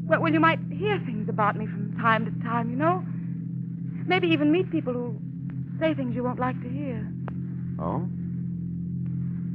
well, 0.07 0.21
well, 0.21 0.31
you 0.31 0.39
might 0.39 0.59
hear 0.71 1.01
things 1.05 1.27
about 1.29 1.55
me 1.55 1.65
from 1.65 1.97
time 1.99 2.25
to 2.25 2.43
time, 2.43 2.69
you 2.69 2.75
know? 2.75 3.03
Maybe 4.07 4.27
even 4.27 4.51
meet 4.51 4.71
people 4.71 4.93
who 4.93 5.19
say 5.79 5.93
things 5.93 6.15
you 6.15 6.23
won't 6.23 6.39
like 6.39 6.61
to 6.61 6.69
hear. 6.69 7.07
Oh? 7.79 8.07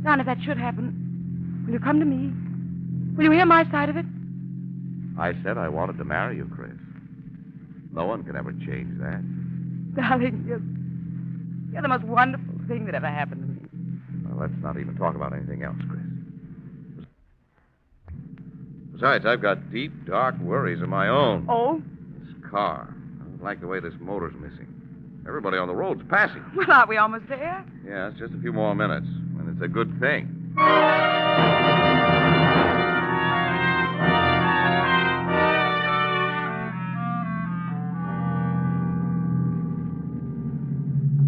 John, 0.02 0.20
if 0.20 0.26
that 0.26 0.38
should 0.44 0.58
happen, 0.58 1.64
will 1.66 1.74
you 1.74 1.80
come 1.80 2.00
to 2.00 2.06
me? 2.06 2.32
Will 3.16 3.24
you 3.24 3.30
hear 3.32 3.46
my 3.46 3.68
side 3.70 3.88
of 3.88 3.96
it? 3.96 4.06
I 5.18 5.32
said 5.44 5.58
I 5.58 5.68
wanted 5.68 5.98
to 5.98 6.04
marry 6.04 6.36
you, 6.36 6.50
Chris. 6.54 6.72
No 7.92 8.06
one 8.06 8.24
can 8.24 8.36
ever 8.36 8.52
change 8.52 8.98
that. 9.00 9.22
Darling, 9.94 10.44
you're, 10.46 10.62
you're 11.72 11.82
the 11.82 11.88
most 11.88 12.04
wonderful 12.04 12.54
thing 12.66 12.86
that 12.86 12.94
ever 12.94 13.08
happened 13.08 13.42
to 13.42 13.46
me. 13.46 14.24
Well, 14.24 14.40
let's 14.40 14.62
not 14.62 14.78
even 14.78 14.96
talk 14.96 15.14
about 15.14 15.34
anything 15.34 15.62
else, 15.62 15.76
Chris. 15.88 16.00
Besides, 18.94 19.26
I've 19.26 19.42
got 19.42 19.70
deep, 19.70 19.92
dark 20.06 20.38
worries 20.38 20.80
of 20.80 20.88
my 20.88 21.08
own. 21.08 21.46
Oh? 21.48 21.82
This 22.20 22.34
car. 22.50 22.94
I 23.20 23.24
don't 23.24 23.42
like 23.42 23.60
the 23.60 23.66
way 23.66 23.80
this 23.80 23.94
motor's 24.00 24.34
missing. 24.40 24.81
Everybody 25.26 25.56
on 25.56 25.68
the 25.68 25.74
road's 25.74 26.02
passing. 26.08 26.44
Well, 26.56 26.70
aren't 26.70 26.88
we 26.88 26.96
almost 26.96 27.28
there? 27.28 27.64
Yeah, 27.86 28.08
it's 28.08 28.18
just 28.18 28.34
a 28.34 28.40
few 28.40 28.52
more 28.52 28.74
minutes, 28.74 29.06
and 29.06 29.48
it's 29.48 29.62
a 29.62 29.68
good 29.68 29.98
thing. 30.00 30.38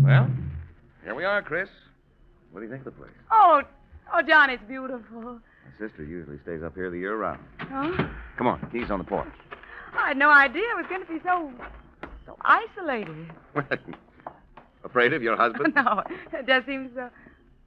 Well, 0.04 0.28
here 1.04 1.14
we 1.14 1.24
are, 1.24 1.40
Chris. 1.40 1.68
What 2.50 2.60
do 2.60 2.66
you 2.66 2.72
think 2.72 2.86
of 2.86 2.92
the 2.92 3.00
place? 3.00 3.12
Oh, 3.30 3.62
oh, 4.12 4.22
John, 4.22 4.50
it's 4.50 4.62
beautiful. 4.68 5.22
My 5.22 5.40
sister 5.78 6.04
usually 6.04 6.38
stays 6.42 6.62
up 6.62 6.74
here 6.74 6.90
the 6.90 6.98
year 6.98 7.16
round. 7.16 7.40
Huh? 7.58 8.08
Come 8.36 8.46
on, 8.46 8.68
keys 8.70 8.90
on 8.90 8.98
the 8.98 9.04
porch. 9.04 9.28
I 9.96 10.08
had 10.08 10.16
no 10.16 10.30
idea 10.30 10.62
it 10.62 10.76
was 10.76 10.86
going 10.88 11.00
to 11.00 11.12
be 11.12 11.20
so, 11.24 11.50
so 12.26 12.36
isolated. 12.42 13.26
Well 13.54 13.64
afraid 14.84 15.12
of 15.12 15.22
your 15.22 15.36
husband? 15.36 15.74
no, 15.76 16.02
it 16.32 16.46
just 16.46 16.66
seems 16.66 16.90
so 16.94 17.08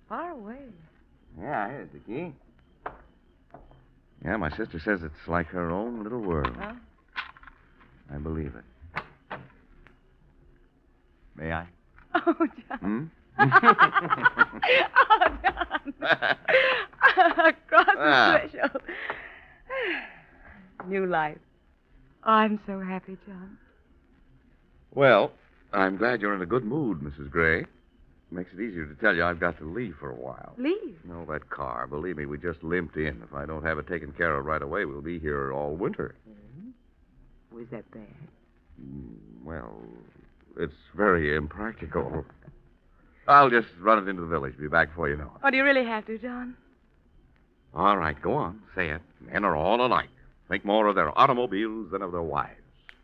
far 0.09 0.31
away. 0.31 0.57
Yeah, 1.39 1.69
here's 1.69 1.89
the 1.91 1.99
key. 1.99 2.33
Yeah, 4.25 4.37
my 4.37 4.49
sister 4.55 4.79
says 4.79 5.01
it's 5.03 5.27
like 5.27 5.47
her 5.47 5.69
own 5.71 6.03
little 6.03 6.19
world. 6.21 6.55
Huh? 6.59 6.73
I 8.13 8.17
believe 8.17 8.53
it. 8.55 9.37
May 11.35 11.51
I? 11.53 11.65
Oh, 12.25 12.33
John. 12.67 12.79
Hmm? 12.79 13.05
oh, 13.39 13.49
John. 15.43 15.93
Across 17.37 17.95
Ah. 17.99 18.41
the 18.43 18.49
threshold. 18.49 18.81
New 20.87 21.05
life. 21.05 21.37
I'm 22.23 22.59
so 22.65 22.79
happy, 22.79 23.17
John. 23.27 23.57
Well, 24.97 25.31
I'm 25.73 25.95
glad 25.95 26.21
you're 26.21 26.33
in 26.33 26.41
a 26.41 26.47
good 26.47 26.65
mood, 26.65 27.01
Mrs. 27.01 27.29
Gray. 27.29 27.65
Makes 28.31 28.49
it 28.55 28.59
easier 28.61 28.87
to 28.87 28.95
tell 28.95 29.15
you 29.15 29.23
I've 29.23 29.39
got 29.39 29.55
to 29.59 29.63
leave 29.63 29.93
for 29.99 30.09
a 30.09 30.15
while. 30.15 30.55
Leave. 30.57 30.97
No, 31.07 31.23
that 31.31 31.51
car. 31.51 31.85
Believe 31.85 32.17
me, 32.17 32.25
we 32.25 32.39
just 32.39 32.63
limped 32.63 32.97
in. 32.97 33.21
If 33.23 33.31
I 33.31 33.45
don't 33.45 33.63
have 33.63 33.77
it 33.77 33.85
taken 33.87 34.11
care 34.13 34.35
of 34.35 34.43
right 34.45 34.61
away, 34.61 34.85
we'll 34.85 35.01
be 35.03 35.19
here 35.19 35.53
all 35.53 35.75
winter. 35.75 36.15
Was 37.51 37.67
that 37.69 37.89
bad? 37.91 38.07
Mm, 38.83 39.17
Well, 39.45 39.71
it's 40.57 40.73
very 40.95 41.35
impractical. 41.35 42.25
I'll 43.27 43.51
just 43.51 43.67
run 43.79 43.99
it 43.99 44.09
into 44.09 44.23
the 44.23 44.27
village. 44.27 44.57
Be 44.57 44.67
back 44.67 44.89
before 44.89 45.09
you 45.09 45.17
know 45.17 45.25
it. 45.35 45.41
Oh, 45.43 45.51
do 45.51 45.57
you 45.57 45.63
really 45.63 45.85
have 45.85 46.07
to, 46.07 46.17
John? 46.17 46.55
All 47.75 47.97
right, 47.97 48.19
go 48.19 48.33
on. 48.33 48.63
Say 48.75 48.89
it. 48.89 49.01
Men 49.21 49.45
are 49.45 49.55
all 49.55 49.85
alike. 49.85 50.09
Think 50.49 50.65
more 50.65 50.87
of 50.87 50.95
their 50.95 51.15
automobiles 51.15 51.91
than 51.91 52.01
of 52.01 52.11
their 52.13 52.23
wives. 52.23 52.55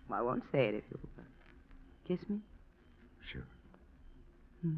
Well, 0.09 0.17
I 0.17 0.21
won't 0.23 0.43
say 0.51 0.69
it 0.69 0.73
if 0.75 0.83
you'll 0.89 0.99
uh, 1.19 1.21
kiss 2.07 2.19
me. 2.29 2.39
Sure. 3.31 3.45
Hmm. 4.61 4.75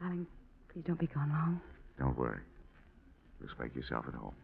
Darling, 0.00 0.26
please 0.72 0.84
don't 0.86 0.98
be 0.98 1.06
gone 1.06 1.30
long. 1.30 1.60
Don't 1.98 2.18
worry. 2.18 2.40
Just 3.42 3.58
make 3.58 3.74
yourself 3.74 4.04
at 4.08 4.14
home. 4.14 4.34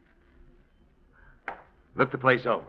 Look 1.97 2.13
the 2.13 2.19
place 2.19 2.47
over. 2.47 2.65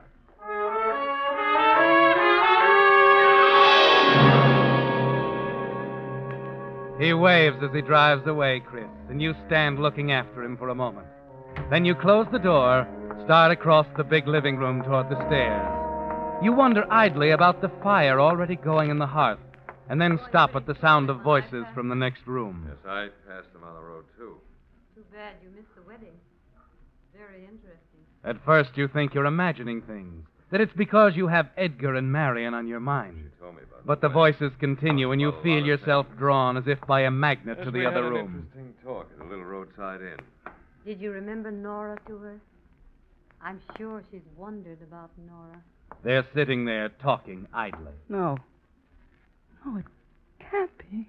He 6.99 7.13
waves 7.13 7.57
as 7.63 7.73
he 7.73 7.81
drives 7.81 8.27
away, 8.27 8.61
Chris, 8.63 8.85
and 9.09 9.19
you 9.21 9.33
stand 9.47 9.79
looking 9.79 10.11
after 10.11 10.43
him 10.43 10.55
for 10.55 10.69
a 10.69 10.75
moment. 10.75 11.07
Then 11.71 11.83
you 11.83 11.95
close 11.95 12.27
the 12.31 12.37
door, 12.37 12.87
start 13.25 13.51
across 13.51 13.87
the 13.97 14.03
big 14.03 14.27
living 14.27 14.57
room 14.57 14.83
toward 14.83 15.09
the 15.09 15.25
stairs. 15.27 15.80
You 16.41 16.53
wonder 16.53 16.85
idly 16.91 17.29
about 17.31 17.61
the 17.61 17.69
fire 17.83 18.19
already 18.19 18.55
going 18.55 18.89
in 18.89 18.97
the 18.97 19.05
hearth, 19.05 19.39
and 19.89 20.01
then 20.01 20.19
stop 20.27 20.55
at 20.55 20.65
the 20.65 20.75
sound 20.81 21.09
of 21.09 21.21
voices 21.21 21.65
from 21.75 21.87
the 21.87 21.95
next 21.95 22.25
room. 22.25 22.65
Yes, 22.67 22.77
I 22.87 23.09
passed 23.27 23.53
them 23.53 23.63
on 23.63 23.75
the 23.75 23.81
road, 23.81 24.05
too. 24.17 24.37
Too 24.95 25.03
bad 25.13 25.35
you 25.43 25.49
missed 25.55 25.73
the 25.75 25.83
wedding. 25.83 26.13
Very 27.15 27.43
interesting. 27.43 27.77
At 28.23 28.43
first, 28.43 28.71
you 28.75 28.87
think 28.87 29.13
you're 29.13 29.25
imagining 29.25 29.81
things, 29.83 30.25
that 30.49 30.61
it's 30.61 30.73
because 30.73 31.15
you 31.15 31.27
have 31.27 31.49
Edgar 31.57 31.93
and 31.95 32.11
Marion 32.11 32.55
on 32.55 32.67
your 32.67 32.79
mind. 32.79 33.17
She 33.35 33.39
told 33.39 33.55
me 33.55 33.61
about 33.61 33.85
But 33.85 34.01
the 34.01 34.07
that. 34.07 34.13
voices 34.13 34.51
continue, 34.59 35.11
and 35.11 35.21
you 35.21 35.33
feel 35.43 35.53
lot 35.55 35.61
of 35.61 35.67
yourself 35.67 36.05
drawn 36.17 36.57
as 36.57 36.63
if 36.67 36.79
by 36.87 37.01
a 37.01 37.11
magnet 37.11 37.57
Yes, 37.59 37.65
to 37.67 37.71
we 37.71 37.79
the 37.81 37.85
had 37.85 37.93
other 37.97 38.07
an 38.07 38.13
room. 38.13 38.47
Interesting 38.51 38.73
talk 38.83 39.07
at 39.19 39.25
a 39.25 39.29
little 39.29 39.45
roadside 39.45 40.01
inn. 40.01 40.17
Did 40.85 40.99
you 40.99 41.11
remember 41.11 41.51
Nora 41.51 41.97
to 42.07 42.17
her? 42.17 42.39
I'm 43.43 43.61
sure 43.77 44.03
she's 44.11 44.25
wondered 44.35 44.81
about 44.81 45.11
Nora. 45.27 45.61
They're 46.03 46.25
sitting 46.33 46.65
there 46.65 46.89
talking 47.01 47.47
idly. 47.53 47.93
No. 48.09 48.37
No, 49.65 49.77
it 49.77 49.85
can't 50.39 50.71
be. 50.77 51.07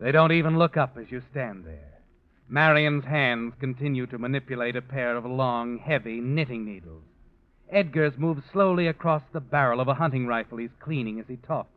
They 0.00 0.12
don't 0.12 0.32
even 0.32 0.58
look 0.58 0.76
up 0.76 0.96
as 0.98 1.10
you 1.10 1.22
stand 1.30 1.64
there. 1.66 1.98
Marion's 2.48 3.04
hands 3.04 3.52
continue 3.60 4.06
to 4.06 4.18
manipulate 4.18 4.74
a 4.76 4.82
pair 4.82 5.16
of 5.16 5.24
long, 5.24 5.78
heavy 5.78 6.20
knitting 6.20 6.64
needles. 6.64 7.02
Edgar's 7.70 8.14
moves 8.16 8.42
slowly 8.52 8.88
across 8.88 9.22
the 9.32 9.40
barrel 9.40 9.80
of 9.80 9.86
a 9.88 9.94
hunting 9.94 10.26
rifle 10.26 10.58
he's 10.58 10.70
cleaning 10.80 11.20
as 11.20 11.26
he 11.28 11.36
talks. 11.36 11.68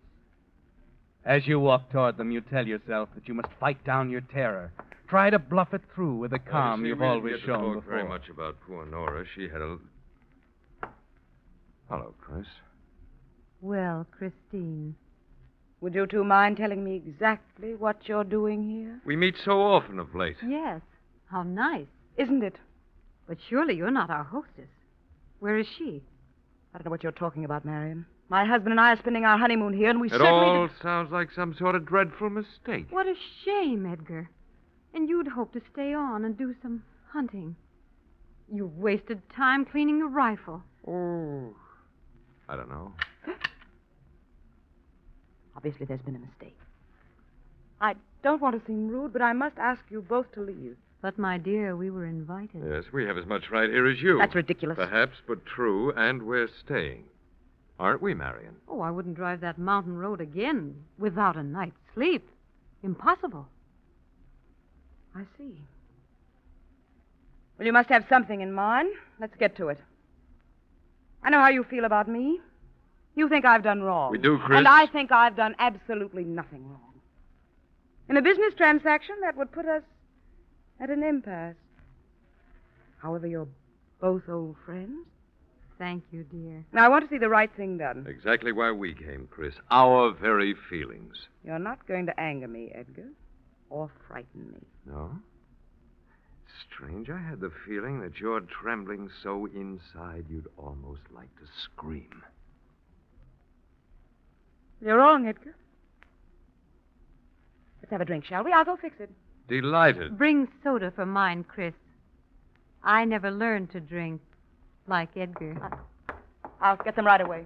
As 1.26 1.46
you 1.48 1.60
walk 1.60 1.92
toward 1.92 2.18
them, 2.18 2.32
you 2.32 2.42
tell 2.42 2.66
yourself 2.66 3.10
that 3.16 3.28
you 3.28 3.34
must 3.34 3.50
fight 3.60 3.84
down 3.86 4.10
your 4.10 4.22
terror. 4.22 4.72
Try 5.08 5.30
to 5.30 5.38
bluff 5.38 5.74
it 5.74 5.82
through 5.94 6.16
with 6.16 6.32
the 6.32 6.40
calm 6.40 6.82
Well, 6.82 6.86
you 6.86 6.86
see, 6.86 6.90
you've 6.90 7.00
we 7.00 7.06
didn't 7.06 7.18
always 7.18 7.34
get 7.36 7.40
to 7.42 7.46
shown 7.46 7.60
talk 7.76 7.76
before. 7.84 7.94
very 7.98 8.08
much 8.10 8.30
about 8.30 8.56
poor 8.66 8.86
Nora. 8.86 9.24
She 9.36 9.44
had 9.44 9.62
a. 9.62 9.78
Hello, 11.90 12.14
Chris. 12.20 12.48
Well, 13.62 14.06
Christine. 14.12 14.96
Would 15.82 15.96
you 15.96 16.08
two 16.08 16.24
mind 16.24 16.58
telling 16.58 16.84
me 16.84 16.96
exactly 16.96 17.76
what 17.76 18.08
you're 18.08 18.24
doing 18.24 18.64
here? 18.70 19.02
We 19.06 19.16
meet 19.16 19.36
so 19.44 19.62
often 19.62 20.00
of 20.00 20.16
late. 20.16 20.38
Yes. 20.48 20.82
How 21.30 21.44
nice. 21.44 21.88
Isn't 22.18 22.44
it? 22.44 22.56
But 23.28 23.38
surely 23.50 23.76
you're 23.76 23.92
not 23.92 24.10
our 24.10 24.24
hostess. 24.24 24.70
Where 25.40 25.58
is 25.58 25.68
she? 25.78 26.02
I 26.74 26.78
don't 26.78 26.86
know 26.86 26.92
what 26.92 27.04
you're 27.04 27.12
talking 27.12 27.44
about, 27.46 27.66
Marion. 27.66 28.06
My 28.30 28.46
husband 28.46 28.72
and 28.72 28.80
I 28.80 28.94
are 28.94 28.98
spending 28.98 29.26
our 29.26 29.38
honeymoon 29.38 29.74
here, 29.74 29.90
and 29.90 30.00
we 30.00 30.08
It 30.08 30.12
certainly. 30.12 30.32
all 30.32 30.68
did- 30.68 30.78
sounds 30.82 31.12
like 31.12 31.32
some 31.32 31.54
sort 31.54 31.76
of 31.76 31.86
dreadful 31.86 32.30
mistake. 32.30 32.88
What 32.90 33.08
a 33.08 33.16
shame, 33.44 33.86
Edgar. 33.86 34.30
And 34.94 35.10
you'd 35.10 35.28
hoped 35.28 35.54
to 35.54 35.62
stay 35.72 35.94
on 35.94 36.24
and 36.24 36.38
do 36.38 36.56
some 36.62 36.84
hunting. 37.12 37.56
You've 38.52 38.78
wasted 38.78 39.22
time 39.30 39.66
cleaning 39.66 40.00
the 40.00 40.06
rifle. 40.06 40.64
Oh. 40.88 41.56
I 42.50 42.56
don't 42.56 42.70
know. 42.70 42.94
Obviously, 45.56 45.86
there's 45.86 46.02
been 46.02 46.16
a 46.16 46.20
mistake. 46.20 46.58
I 47.80 47.96
don't 48.24 48.42
want 48.42 48.60
to 48.60 48.66
seem 48.66 48.88
rude, 48.88 49.14
but 49.14 49.22
I 49.22 49.34
must 49.34 49.58
ask 49.58 49.82
you 49.90 50.02
both 50.02 50.32
to 50.34 50.42
leave. 50.42 50.78
But, 51.02 51.20
my 51.20 51.38
dear, 51.38 51.76
we 51.76 51.90
were 51.90 52.06
invited. 52.06 52.64
Yes, 52.66 52.86
we 52.94 53.06
have 53.06 53.18
as 53.18 53.26
much 53.26 53.52
right 53.52 53.70
here 53.70 53.88
as 53.88 54.02
you. 54.02 54.18
That's 54.20 54.36
ridiculous. 54.36 54.78
Perhaps, 54.78 55.18
but 55.28 55.46
true, 55.46 55.92
and 55.92 56.24
we're 56.24 56.48
staying. 56.66 57.04
Aren't 57.80 58.02
we, 58.02 58.14
Marion? 58.14 58.56
Oh, 58.70 58.80
I 58.80 58.92
wouldn't 58.92 59.16
drive 59.16 59.42
that 59.42 59.58
mountain 59.58 59.98
road 59.98 60.22
again 60.22 60.76
without 60.98 61.36
a 61.36 61.44
night's 61.44 61.76
sleep. 61.94 62.30
Impossible. 62.84 63.48
I 65.16 65.24
see. 65.38 65.60
Well, 67.58 67.66
you 67.66 67.74
must 67.74 67.90
have 67.90 68.06
something 68.08 68.42
in 68.42 68.54
mind. 68.54 68.90
Let's 69.20 69.36
get 69.36 69.58
to 69.58 69.68
it. 69.70 69.80
I 71.24 71.30
know 71.30 71.40
how 71.40 71.50
you 71.50 71.64
feel 71.64 71.86
about 71.86 72.08
me. 72.08 72.40
You 73.16 73.30
think 73.30 73.46
I've 73.46 73.64
done 73.64 73.82
wrong. 73.82 74.12
We 74.12 74.18
do, 74.18 74.38
Chris. 74.40 74.58
And 74.58 74.68
I 74.68 74.88
think 74.88 75.12
I've 75.12 75.36
done 75.36 75.56
absolutely 75.60 76.24
nothing 76.24 76.68
wrong. 76.68 76.94
In 78.10 78.18
a 78.18 78.22
business 78.22 78.54
transaction, 78.58 79.16
that 79.22 79.38
would 79.38 79.52
put 79.52 79.66
us 79.66 79.84
at 80.80 80.90
an 80.90 81.04
impasse. 81.04 81.56
However, 82.98 83.28
you're 83.28 83.48
both 84.02 84.24
old 84.28 84.56
friends. 84.66 85.06
Thank 85.78 86.04
you, 86.12 86.24
dear. 86.24 86.66
Now, 86.72 86.86
I 86.86 86.88
want 86.90 87.04
to 87.06 87.10
see 87.14 87.18
the 87.18 87.30
right 87.30 87.50
thing 87.56 87.78
done. 87.78 88.06
Exactly 88.08 88.52
why 88.52 88.72
we 88.72 88.94
came, 88.94 89.28
Chris. 89.30 89.56
Our 89.72 90.12
very 90.12 90.56
feelings. 90.70 91.28
You're 91.44 91.60
not 91.60 91.86
going 91.88 92.06
to 92.08 92.20
anger 92.20 92.48
me, 92.48 92.72
Edgar, 92.74 93.10
or 93.70 93.90
frighten 94.08 94.52
me. 94.52 94.60
No? 94.86 95.12
Strange. 96.62 97.10
I 97.10 97.18
had 97.18 97.40
the 97.40 97.52
feeling 97.66 98.02
that 98.02 98.20
you're 98.20 98.42
trembling 98.42 99.10
so 99.22 99.48
inside 99.48 100.26
you'd 100.30 100.48
almost 100.58 101.02
like 101.14 101.34
to 101.38 101.46
scream. 101.64 102.24
You're 104.82 104.98
wrong, 104.98 105.28
Edgar. 105.28 105.56
Let's 107.82 107.92
have 107.92 108.02
a 108.02 108.06
drink, 108.06 108.26
shall 108.26 108.44
we? 108.44 108.52
I'll 108.52 108.66
go 108.66 108.76
fix 108.76 108.96
it. 109.00 109.10
Delighted. 109.48 110.18
Bring 110.18 110.48
soda 110.64 110.92
for 110.96 111.06
mine, 111.06 111.44
Chris. 111.44 111.74
I 112.84 113.06
never 113.06 113.32
learned 113.32 113.72
to 113.72 113.80
drink 113.80 114.22
like 114.88 115.10
Edgar. 115.16 115.56
I'll 116.62 116.78
get 116.78 116.96
them 116.96 117.06
right 117.06 117.22
away. 117.22 117.46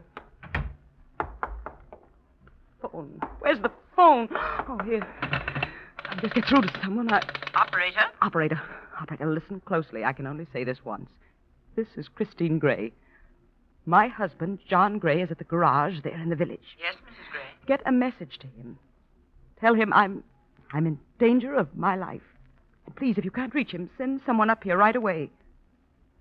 phone? 2.82 3.20
Where's 3.40 3.60
the 3.60 3.72
phone? 3.96 4.28
Oh, 4.32 4.78
here. 4.86 5.06
I'll 6.10 6.20
just 6.20 6.34
get 6.34 6.46
through 6.46 6.62
to 6.62 6.80
someone. 6.84 7.12
I... 7.12 7.22
Operator? 7.56 8.02
Operator, 8.22 8.62
operator, 9.00 9.32
listen 9.32 9.62
closely. 9.66 10.04
I 10.04 10.14
can 10.14 10.28
only 10.28 10.48
say 10.52 10.64
this 10.64 10.84
once. 10.84 11.10
This 11.76 11.88
is 11.96 12.08
Christine 12.08 12.60
Gray. 12.60 12.94
My 13.86 14.08
husband, 14.08 14.60
John 14.68 15.00
Gray, 15.00 15.22
is 15.22 15.32
at 15.32 15.38
the 15.38 15.44
garage 15.44 16.02
there 16.04 16.20
in 16.20 16.30
the 16.30 16.36
village. 16.36 16.76
Yes, 16.80 16.96
Mrs. 16.96 17.32
Gray. 17.32 17.42
Get 17.68 17.82
a 17.86 17.92
message 17.92 18.38
to 18.40 18.48
him. 18.48 18.78
Tell 19.60 19.74
him 19.74 19.94
I'm 19.94 20.24
I'm 20.74 20.86
in 20.86 21.00
danger 21.20 21.54
of 21.56 21.76
my 21.76 21.96
life. 21.96 22.22
And 22.86 22.96
please, 22.96 23.18
if 23.18 23.26
you 23.26 23.32
can't 23.32 23.54
reach 23.54 23.72
him, 23.72 23.90
send 23.98 24.22
someone 24.26 24.50
up 24.50 24.64
here 24.64 24.78
right 24.78 24.96
away. 24.96 25.30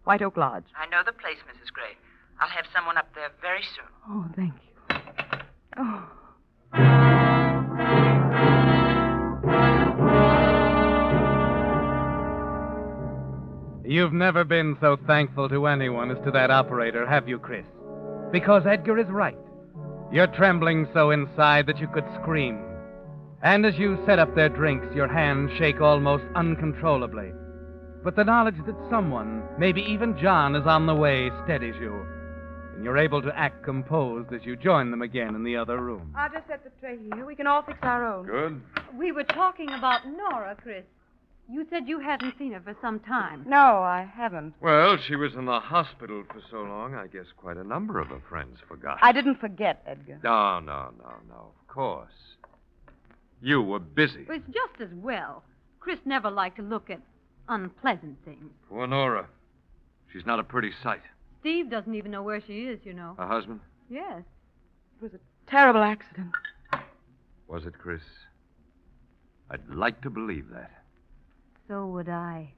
White 0.04 0.22
Oak 0.22 0.36
Lodge. 0.36 0.64
I 0.76 0.86
know 0.88 1.02
the 1.04 1.12
place, 1.12 1.38
Mrs. 1.48 1.72
Gray. 1.72 1.96
I'll 2.38 2.48
have 2.48 2.66
someone 2.72 2.96
up 2.96 3.08
there 3.14 3.30
very 3.40 3.62
soon. 3.74 3.86
Oh, 4.08 4.26
thank 4.36 4.54
you. 4.54 4.72
Oh. 5.78 7.42
You've 13.86 14.12
never 14.12 14.42
been 14.42 14.76
so 14.80 14.96
thankful 15.06 15.48
to 15.48 15.68
anyone 15.68 16.10
as 16.10 16.18
to 16.24 16.32
that 16.32 16.50
operator, 16.50 17.06
have 17.06 17.28
you, 17.28 17.38
Chris? 17.38 17.64
Because 18.32 18.66
Edgar 18.66 18.98
is 18.98 19.06
right. 19.08 19.38
You're 20.10 20.26
trembling 20.26 20.88
so 20.92 21.12
inside 21.12 21.66
that 21.66 21.78
you 21.78 21.86
could 21.86 22.04
scream. 22.20 22.60
And 23.42 23.64
as 23.64 23.78
you 23.78 24.02
set 24.04 24.18
up 24.18 24.34
their 24.34 24.48
drinks, 24.48 24.88
your 24.92 25.06
hands 25.06 25.52
shake 25.56 25.80
almost 25.80 26.24
uncontrollably. 26.34 27.30
But 28.02 28.16
the 28.16 28.24
knowledge 28.24 28.56
that 28.66 28.88
someone, 28.90 29.44
maybe 29.56 29.82
even 29.82 30.18
John, 30.18 30.56
is 30.56 30.66
on 30.66 30.86
the 30.86 30.94
way 30.94 31.30
steadies 31.44 31.76
you. 31.80 32.04
And 32.74 32.84
you're 32.84 32.98
able 32.98 33.22
to 33.22 33.38
act 33.38 33.64
composed 33.64 34.32
as 34.32 34.44
you 34.44 34.56
join 34.56 34.90
them 34.90 35.02
again 35.02 35.36
in 35.36 35.44
the 35.44 35.56
other 35.56 35.78
room. 35.78 36.12
I'll 36.16 36.30
just 36.30 36.48
set 36.48 36.64
the 36.64 36.70
tray 36.80 36.98
here. 36.98 37.24
We 37.24 37.36
can 37.36 37.46
all 37.46 37.62
fix 37.62 37.78
our 37.82 38.04
own. 38.04 38.26
Good. 38.26 38.60
We 38.98 39.12
were 39.12 39.24
talking 39.24 39.70
about 39.70 40.00
Nora, 40.08 40.56
Chris. 40.60 40.82
You 41.48 41.64
said 41.70 41.86
you 41.86 42.00
hadn't 42.00 42.34
seen 42.38 42.52
her 42.52 42.60
for 42.60 42.76
some 42.80 42.98
time. 43.00 43.44
No, 43.46 43.56
I 43.56 44.08
haven't. 44.16 44.54
Well, 44.60 44.96
she 44.96 45.14
was 45.14 45.34
in 45.34 45.44
the 45.44 45.60
hospital 45.60 46.24
for 46.28 46.40
so 46.50 46.58
long, 46.62 46.94
I 46.94 47.06
guess 47.06 47.26
quite 47.36 47.56
a 47.56 47.62
number 47.64 48.00
of 48.00 48.08
her 48.08 48.22
friends 48.28 48.58
forgot. 48.68 48.98
I 49.00 49.12
didn't 49.12 49.36
forget, 49.36 49.82
Edgar. 49.86 50.18
No, 50.24 50.58
no, 50.58 50.90
no, 50.98 51.12
no. 51.28 51.52
Of 51.60 51.68
course. 51.68 52.10
You 53.40 53.62
were 53.62 53.78
busy. 53.78 54.22
It 54.22 54.28
was 54.28 54.40
just 54.46 54.80
as 54.80 54.88
well. 54.94 55.44
Chris 55.78 56.00
never 56.04 56.30
liked 56.30 56.56
to 56.56 56.62
look 56.62 56.90
at 56.90 57.00
unpleasant 57.48 58.16
things. 58.24 58.50
Poor 58.68 58.88
Nora. 58.88 59.28
She's 60.12 60.26
not 60.26 60.40
a 60.40 60.44
pretty 60.44 60.72
sight. 60.82 61.02
Steve 61.40 61.70
doesn't 61.70 61.94
even 61.94 62.10
know 62.10 62.22
where 62.22 62.40
she 62.44 62.64
is, 62.64 62.80
you 62.82 62.92
know. 62.92 63.14
Her 63.18 63.28
husband? 63.28 63.60
Yes. 63.88 64.22
It 64.98 65.02
was 65.02 65.14
a 65.14 65.20
terrible 65.48 65.82
accident. 65.82 66.32
Was 67.46 67.66
it, 67.66 67.78
Chris? 67.78 68.00
I'd 69.48 69.68
like 69.68 70.00
to 70.02 70.10
believe 70.10 70.46
that. 70.52 70.72
So 71.68 71.86
would 71.86 72.08
I. 72.08 72.52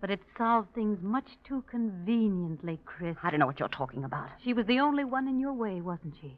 But 0.00 0.10
it 0.10 0.20
solved 0.36 0.74
things 0.74 0.98
much 1.02 1.26
too 1.46 1.62
conveniently, 1.70 2.80
Chris. 2.84 3.16
I 3.22 3.30
don't 3.30 3.40
know 3.40 3.46
what 3.46 3.60
you're 3.60 3.68
talking 3.68 4.04
about. 4.04 4.28
She 4.42 4.52
was 4.52 4.66
the 4.66 4.80
only 4.80 5.04
one 5.04 5.28
in 5.28 5.38
your 5.38 5.52
way, 5.52 5.80
wasn't 5.80 6.14
she? 6.20 6.36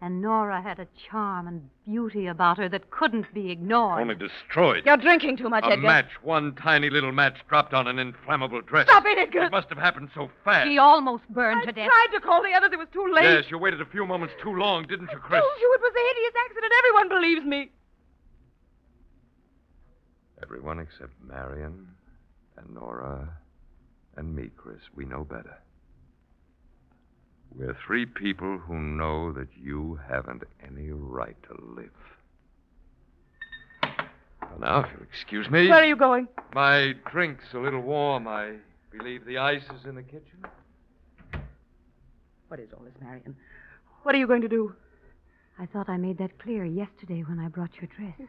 And 0.00 0.22
Nora 0.22 0.62
had 0.62 0.78
a 0.78 0.86
charm 1.10 1.48
and 1.48 1.68
beauty 1.84 2.26
about 2.28 2.56
her 2.58 2.68
that 2.68 2.90
couldn't 2.90 3.34
be 3.34 3.50
ignored. 3.50 4.00
Only 4.00 4.14
destroyed. 4.14 4.84
You're 4.86 4.96
drinking 4.96 5.38
too 5.38 5.48
much, 5.48 5.64
a 5.64 5.72
Edgar. 5.72 5.86
match, 5.86 6.10
one 6.22 6.54
tiny 6.54 6.88
little 6.88 7.10
match 7.10 7.36
dropped 7.48 7.74
on 7.74 7.88
an 7.88 7.98
inflammable 7.98 8.60
dress. 8.60 8.86
Stop 8.86 9.04
it, 9.06 9.18
Edgar. 9.18 9.44
It 9.44 9.50
must 9.50 9.68
have 9.70 9.78
happened 9.78 10.10
so 10.14 10.30
fast. 10.44 10.68
She 10.68 10.78
almost 10.78 11.24
burned 11.30 11.62
I 11.62 11.64
to 11.64 11.72
death. 11.72 11.90
I 11.92 12.06
tried 12.06 12.18
to 12.18 12.24
call 12.24 12.42
the 12.42 12.52
others. 12.52 12.70
It 12.72 12.78
was 12.78 12.86
too 12.92 13.10
late. 13.12 13.24
Yes, 13.24 13.44
you 13.50 13.58
waited 13.58 13.80
a 13.80 13.86
few 13.86 14.06
moments 14.06 14.34
too 14.40 14.54
long, 14.54 14.86
didn't 14.86 15.10
you, 15.10 15.18
Chris? 15.18 15.24
I 15.24 15.28
Chris? 15.28 15.40
told 15.40 15.60
you 15.60 15.74
it 15.74 15.80
was 15.80 15.92
a 15.96 16.04
hideous 16.14 16.34
accident. 16.46 16.72
Everyone 16.78 17.08
believes 17.08 17.44
me. 17.44 17.70
Everyone 20.42 20.78
except 20.78 21.12
Marion 21.26 21.88
and 22.56 22.74
Nora 22.74 23.28
and 24.16 24.34
me, 24.34 24.50
Chris. 24.56 24.80
We 24.94 25.04
know 25.04 25.24
better. 25.24 25.58
We're 27.54 27.76
three 27.86 28.06
people 28.06 28.58
who 28.58 28.78
know 28.78 29.32
that 29.32 29.48
you 29.56 29.98
haven't 30.08 30.42
any 30.64 30.90
right 30.90 31.36
to 31.44 31.56
live. 31.74 31.90
Well, 34.42 34.60
now, 34.60 34.80
if 34.80 34.86
you'll 34.92 35.02
excuse 35.02 35.50
me. 35.50 35.68
Where 35.68 35.78
are 35.78 35.84
you 35.84 35.96
going? 35.96 36.28
My 36.54 36.94
drink's 37.10 37.44
a 37.54 37.58
little 37.58 37.80
warm. 37.80 38.28
I 38.28 38.54
believe 38.96 39.24
the 39.24 39.38
ice 39.38 39.64
is 39.78 39.86
in 39.86 39.94
the 39.96 40.02
kitchen. 40.02 40.44
What 42.48 42.60
is 42.60 42.68
all 42.72 42.84
this, 42.84 42.94
Marion? 43.00 43.36
What 44.02 44.14
are 44.14 44.18
you 44.18 44.26
going 44.26 44.42
to 44.42 44.48
do? 44.48 44.74
I 45.58 45.66
thought 45.66 45.88
I 45.88 45.96
made 45.96 46.18
that 46.18 46.38
clear 46.38 46.64
yesterday 46.64 47.22
when 47.22 47.38
I 47.38 47.48
brought 47.48 47.70
your 47.80 47.88
dress. 47.96 48.28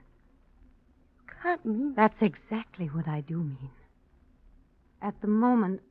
Can't 1.41 1.65
mean 1.65 1.93
That's 1.95 2.21
exactly 2.21 2.87
what 2.87 3.07
I 3.07 3.21
do 3.21 3.37
mean. 3.37 3.69
At 5.01 5.19
the 5.21 5.27
moment, 5.27 5.81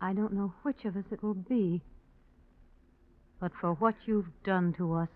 I 0.00 0.12
don't 0.12 0.32
know 0.32 0.54
which 0.62 0.84
of 0.84 0.96
us 0.96 1.04
it 1.10 1.22
will 1.22 1.34
be. 1.34 1.82
But 3.40 3.52
for 3.60 3.74
what 3.74 3.94
you've 4.06 4.30
done 4.44 4.74
to 4.78 4.94
us, 4.94 5.08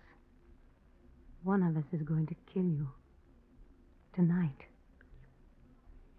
one 1.43 1.61
of 1.61 1.75
us 1.75 1.83
is 1.91 2.01
going 2.03 2.27
to 2.27 2.35
kill 2.53 2.63
you. 2.63 2.87
Tonight. 4.15 4.67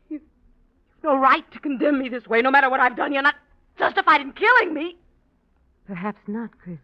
You, 0.08 0.16
you've 0.16 1.04
no 1.04 1.16
right 1.16 1.50
to 1.52 1.58
condemn 1.60 1.98
me 2.00 2.08
this 2.08 2.26
way. 2.26 2.42
No 2.42 2.50
matter 2.50 2.68
what 2.68 2.80
I've 2.80 2.96
done, 2.96 3.12
you're 3.12 3.22
not 3.22 3.36
justified 3.78 4.20
in 4.20 4.32
killing 4.32 4.74
me. 4.74 4.96
Perhaps 5.86 6.20
not, 6.26 6.50
Chris. 6.58 6.78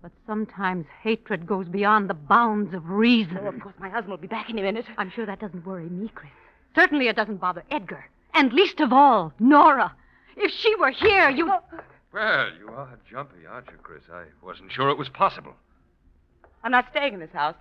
But 0.00 0.12
sometimes 0.26 0.86
hatred 1.02 1.46
goes 1.46 1.66
beyond 1.68 2.08
the 2.08 2.14
bounds 2.14 2.72
of 2.72 2.88
reason. 2.88 3.38
Oh, 3.42 3.48
of 3.48 3.60
course, 3.60 3.74
my 3.80 3.88
husband 3.88 4.10
will 4.10 4.18
be 4.18 4.28
back 4.28 4.48
any 4.48 4.62
minute. 4.62 4.86
I'm 4.96 5.10
sure 5.10 5.26
that 5.26 5.40
doesn't 5.40 5.66
worry 5.66 5.88
me, 5.88 6.10
Chris. 6.14 6.30
Certainly 6.74 7.08
it 7.08 7.16
doesn't 7.16 7.40
bother 7.40 7.64
Edgar. 7.70 8.04
And 8.34 8.52
least 8.52 8.78
of 8.80 8.92
all, 8.92 9.32
Nora. 9.40 9.94
If 10.36 10.52
she 10.52 10.74
were 10.76 10.90
here, 10.90 11.30
you. 11.30 11.50
Oh. 11.50 11.60
Well, 12.12 12.50
you 12.58 12.68
are 12.68 12.96
jumpy, 13.10 13.46
aren't 13.50 13.66
you, 13.70 13.76
Chris? 13.82 14.02
I 14.12 14.24
wasn't 14.42 14.70
sure 14.70 14.88
it 14.88 14.98
was 14.98 15.08
possible. 15.08 15.54
I'm 16.62 16.70
not 16.70 16.86
staying 16.90 17.14
in 17.14 17.20
this 17.20 17.32
house. 17.32 17.56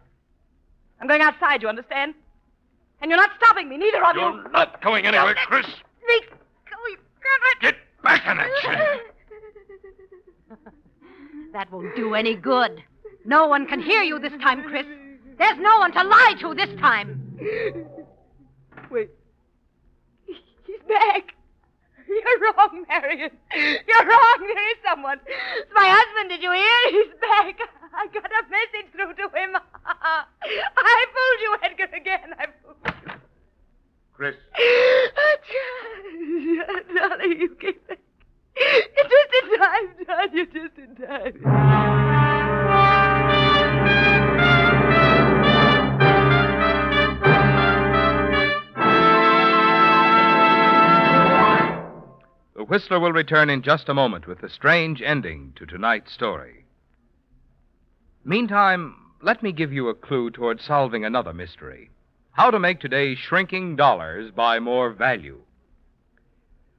I'm 1.02 1.08
going 1.08 1.21
outside, 1.21 1.62
you 1.62 1.69
understand? 1.69 2.13
And 3.02 3.10
you're 3.10 3.19
not 3.19 3.32
stopping 3.38 3.67
me, 3.67 3.78
neither 3.78 4.04
of 4.04 4.15
you. 4.15 4.21
You're 4.21 4.50
not 4.52 4.82
going 4.82 5.06
anywhere, 5.06 5.36
Chris. 5.45 5.65
Me. 5.65 6.21
Oh, 6.32 6.88
you 6.89 6.97
can't. 6.97 7.62
Get 7.62 7.76
back 8.04 8.28
in 8.28 8.38
that 8.38 8.50
chair. 8.62 9.00
That 11.58 11.72
won't 11.72 11.96
do 11.96 12.13
any 12.13 12.36
good. 12.36 12.84
No 13.26 13.48
one 13.48 13.65
can 13.65 13.82
hear 13.82 14.04
you 14.04 14.20
this 14.20 14.34
time, 14.43 14.62
Chris. 14.62 14.86
There's 15.39 15.58
no 15.58 15.80
one 15.80 15.91
to 15.91 16.04
lie 16.04 16.36
to 16.41 16.54
this 16.54 16.70
time. 16.80 17.36
Wait. 18.91 19.10
He's 20.28 20.82
back. 20.88 21.34
You're 22.08 22.54
wrong, 22.54 22.86
Marion. 22.88 23.32
You're 23.56 24.06
wrong. 24.06 24.38
There 24.39 24.70
is 24.70 24.78
someone. 24.88 25.20
It's 25.26 25.72
my 25.74 25.89
husband. 25.89 26.30
Did 26.30 26.43
you 26.43 26.52
hear? 26.52 26.91
He's 26.91 27.12
back. 27.20 27.60
I 27.91 28.06
got 28.13 28.26
a 28.26 28.43
message 28.52 28.91
through 28.91 29.15
to 29.15 29.28
him. 29.36 29.58
I 29.88 31.06
fooled 31.15 31.41
you, 31.41 31.58
Edgar, 31.63 31.89
again. 31.98 32.36
I 32.38 32.46
fooled 32.62 32.78
you. 33.04 33.13
Chris. 34.13 34.36
Darling, 36.96 37.39
you 37.39 37.50
came 37.56 37.80
back. 37.89 37.98
Just 38.60 39.32
in 39.43 39.60
time, 39.60 39.88
John. 40.06 40.30
You're 40.34 40.46
just 40.46 40.78
in 40.78 40.96
time. 40.96 41.34
The 52.56 52.63
Whistler 52.63 53.00
will 53.00 53.13
return 53.13 53.50
in 53.50 53.62
just 53.62 53.88
a 53.89 53.93
moment 53.93 54.28
with 54.28 54.41
the 54.41 54.50
strange 54.50 55.02
ending 55.02 55.54
to 55.58 55.65
tonight's 55.65 56.12
story. 56.12 56.65
Meantime, 58.26 58.96
let 59.22 59.41
me 59.41 59.52
give 59.52 59.72
you 59.72 59.88
a 59.88 59.96
clue 59.96 60.32
toward 60.32 60.60
solving 60.62 61.06
another 61.06 61.34
mystery 61.34 61.89
how 62.38 62.52
to 62.52 62.60
make 62.60 62.80
today's 62.80 63.17
shrinking 63.17 63.76
dollars 63.76 64.30
buy 64.30 64.60
more 64.60 64.91
value. 64.91 65.41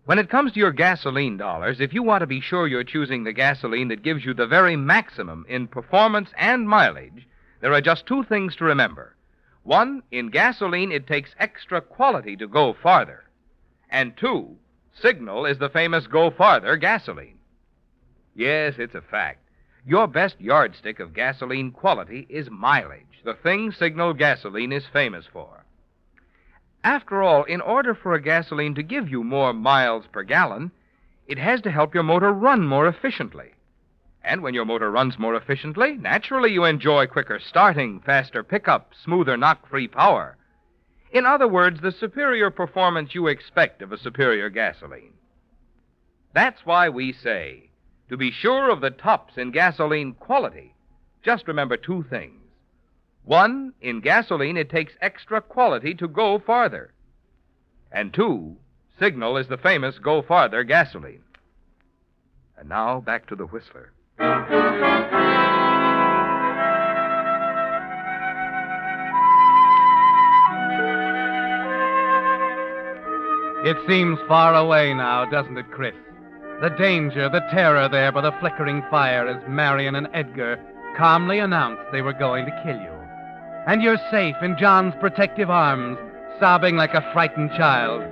When 0.09 0.19
it 0.19 0.31
comes 0.31 0.53
to 0.53 0.59
your 0.59 0.73
gasoline 0.73 1.37
dollars, 1.37 1.83
if 1.83 1.93
you 1.93 2.03
want 2.03 2.23
to 2.23 2.27
be 2.27 2.41
sure 2.41 2.67
you're 2.67 2.83
choosing 2.83 3.25
the 3.25 3.33
gasoline 3.35 3.89
that 3.89 4.03
gives 4.03 4.25
you 4.25 4.33
the 4.33 4.47
very 4.47 4.75
maximum 4.75 5.45
in 5.51 5.69
performance 5.69 6.31
and 6.39 6.67
mileage, 6.67 7.29
there 7.61 7.75
are 7.75 7.83
just 7.83 8.07
two 8.07 8.25
things 8.25 8.57
to 8.57 8.65
remember. 8.65 9.17
One, 9.65 10.03
in 10.11 10.31
gasoline, 10.31 10.93
it 10.93 11.07
takes 11.07 11.35
extra 11.39 11.83
quality 11.83 12.37
to 12.37 12.47
go 12.47 12.73
farther. 12.73 13.25
And 13.91 14.17
two, 14.17 14.57
Signal 14.95 15.45
is 15.45 15.59
the 15.59 15.69
famous 15.69 16.07
Go 16.07 16.31
Farther 16.31 16.79
gasoline. 16.79 17.37
Yes, 18.35 18.77
it's 18.79 18.95
a 18.95 19.03
fact. 19.03 19.41
Your 19.85 20.07
best 20.07 20.41
yardstick 20.41 21.01
of 21.01 21.13
gasoline 21.13 21.71
quality 21.71 22.27
is 22.31 22.49
mileage, 22.49 23.21
the 23.27 23.35
thing 23.35 23.73
Signal 23.73 24.15
gasoline 24.15 24.73
is 24.73 24.87
famous 24.91 25.27
for. 25.31 25.67
After 26.85 27.23
all, 27.23 27.45
in 27.45 27.61
order 27.61 27.95
for 27.95 28.15
a 28.15 28.23
gasoline 28.23 28.75
to 28.77 28.83
give 28.83 29.09
you 29.09 29.25
more 29.25 29.53
miles 29.53 30.07
per 30.07 30.23
gallon, 30.23 30.71
it 31.27 31.39
has 31.39 31.61
to 31.63 31.71
help 31.71 31.95
your 31.95 32.03
motor 32.03 32.33
run 32.33 32.67
more 32.67 32.87
efficiently. 32.87 33.53
And 34.23 34.43
when 34.43 34.55
your 34.55 34.65
motor 34.65 34.91
runs 34.91 35.19
more 35.19 35.35
efficiently, 35.35 35.97
naturally 35.97 36.53
you 36.53 36.65
enjoy 36.65 37.07
quicker 37.07 37.39
starting, 37.39 38.01
faster 38.01 38.43
pickup, 38.43 38.93
smoother 38.95 39.37
knock 39.37 39.69
free 39.69 39.89
power. 39.89 40.37
In 41.11 41.25
other 41.25 41.49
words, 41.49 41.81
the 41.81 41.93
superior 41.93 42.51
performance 42.51 43.15
you 43.15 43.27
expect 43.27 43.83
of 43.83 43.93
a 43.93 43.99
superior 43.99 44.51
gasoline. 44.51 45.15
That's 46.35 46.65
why 46.65 46.89
we 46.89 47.13
say 47.13 47.71
to 48.09 48.17
be 48.17 48.31
sure 48.31 48.71
of 48.71 48.81
the 48.81 48.91
tops 48.91 49.37
in 49.37 49.51
gasoline 49.51 50.15
quality, 50.15 50.75
just 51.23 51.47
remember 51.47 51.77
two 51.77 52.05
things. 52.09 52.38
One, 53.25 53.75
in 53.81 54.01
gasoline, 54.01 54.57
it 54.57 54.71
takes 54.71 54.95
extra 55.01 55.41
quality 55.41 55.95
to 55.95 56.09
go 56.09 56.39
farther. 56.39 56.93
And 57.93 58.13
two, 58.13 58.57
Signal 58.99 59.37
is 59.37 59.47
the 59.47 59.57
famous 59.57 59.99
Go 59.99 60.23
Farther 60.23 60.65
gasoline. 60.65 61.23
And 62.57 62.69
now 62.69 63.01
back 63.01 63.29
to 63.29 63.37
the 63.37 63.47
Whistler. 63.47 63.93
It 73.65 73.77
seems 73.87 74.19
far 74.27 74.55
away 74.55 74.95
now, 74.95 75.25
doesn't 75.27 75.57
it, 75.57 75.71
Chris? 75.71 75.95
The 76.61 76.71
danger, 76.71 77.29
the 77.29 77.47
terror 77.53 77.89
there 77.89 78.11
by 78.11 78.23
the 78.23 78.33
flickering 78.41 78.83
fire 78.91 79.29
as 79.29 79.49
Marion 79.49 79.95
and 79.95 80.09
Edgar 80.13 80.59
calmly 80.97 81.39
announced 81.39 81.83
they 81.93 82.03
were 82.03 82.13
going 82.13 82.47
to 82.47 82.63
kill 82.65 82.81
you. 82.81 82.98
And 83.67 83.83
you're 83.83 83.99
safe 84.11 84.37
in 84.43 84.57
John's 84.59 84.95
protective 85.01 85.51
arms, 85.51 85.99
sobbing 86.41 86.77
like 86.77 86.95
a 86.95 87.11
frightened 87.13 87.51
child. 87.57 88.03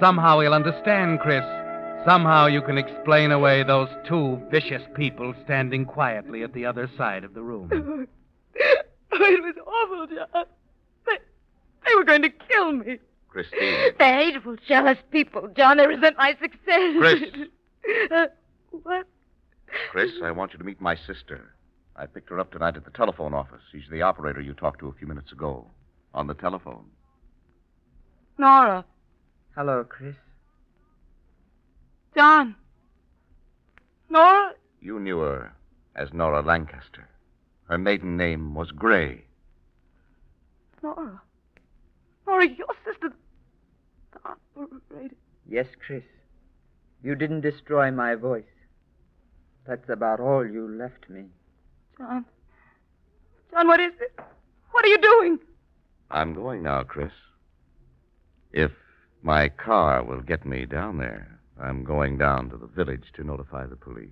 Somehow 0.00 0.40
he'll 0.40 0.54
understand, 0.54 1.20
Chris. 1.20 1.44
Somehow 2.04 2.46
you 2.46 2.62
can 2.62 2.78
explain 2.78 3.30
away 3.30 3.62
those 3.62 3.88
two 4.08 4.40
vicious 4.50 4.82
people 4.96 5.34
standing 5.44 5.84
quietly 5.84 6.42
at 6.42 6.52
the 6.52 6.64
other 6.66 6.90
side 6.96 7.24
of 7.24 7.34
the 7.34 7.42
room. 7.42 8.08
Oh, 9.14 9.24
it 9.24 9.42
was 9.42 9.54
awful, 9.66 10.06
John. 10.16 10.46
They, 11.06 11.18
they 11.86 11.94
were 11.94 12.04
going 12.04 12.22
to 12.22 12.30
kill 12.30 12.72
me. 12.72 12.98
Christine. 13.28 13.92
They're 13.98 14.24
hateful, 14.24 14.56
jealous 14.66 14.96
people, 15.10 15.48
John. 15.54 15.76
They 15.76 15.86
resent 15.86 16.16
my 16.16 16.36
success. 16.40 16.96
Chris. 16.98 17.22
Uh, 18.14 18.26
what? 18.70 19.06
Chris, 19.90 20.12
I 20.22 20.30
want 20.30 20.52
you 20.52 20.58
to 20.58 20.64
meet 20.64 20.80
my 20.80 20.94
sister. 20.94 21.52
I 21.96 22.06
picked 22.06 22.30
her 22.30 22.40
up 22.40 22.50
tonight 22.50 22.76
at 22.76 22.84
the 22.84 22.90
telephone 22.90 23.34
office. 23.34 23.60
She's 23.70 23.88
the 23.90 24.02
operator 24.02 24.40
you 24.40 24.54
talked 24.54 24.80
to 24.80 24.88
a 24.88 24.92
few 24.92 25.06
minutes 25.06 25.32
ago. 25.32 25.66
On 26.14 26.26
the 26.26 26.34
telephone. 26.34 26.84
Nora. 28.38 28.84
Hello, 29.54 29.84
Chris. 29.84 30.16
John. 32.14 32.54
Nora? 34.10 34.52
You 34.80 34.98
knew 35.00 35.18
her 35.20 35.52
as 35.94 36.12
Nora 36.12 36.42
Lancaster. 36.42 37.08
Her 37.68 37.78
maiden 37.78 38.16
name 38.16 38.54
was 38.54 38.70
Gray. 38.70 39.24
Nora. 40.82 41.20
Nora, 42.26 42.46
your 42.46 42.66
sister. 42.84 43.12
The 44.12 44.18
operator. 44.24 45.14
Yes, 45.48 45.66
Chris. 45.86 46.02
You 47.02 47.14
didn't 47.14 47.40
destroy 47.40 47.90
my 47.90 48.14
voice. 48.14 48.44
That's 49.66 49.88
about 49.88 50.20
all 50.20 50.46
you 50.46 50.68
left 50.68 51.08
me. 51.08 51.24
John. 51.98 52.24
John, 53.50 53.68
what 53.68 53.80
is 53.80 53.92
it? 54.00 54.18
What 54.70 54.84
are 54.84 54.88
you 54.88 54.98
doing? 54.98 55.38
I'm 56.10 56.34
going 56.34 56.62
now, 56.62 56.82
Chris. 56.82 57.12
If 58.52 58.70
my 59.22 59.48
car 59.48 60.02
will 60.02 60.20
get 60.20 60.44
me 60.44 60.66
down 60.66 60.98
there, 60.98 61.38
I'm 61.60 61.84
going 61.84 62.18
down 62.18 62.50
to 62.50 62.56
the 62.56 62.66
village 62.66 63.04
to 63.14 63.24
notify 63.24 63.66
the 63.66 63.76
police. 63.76 64.10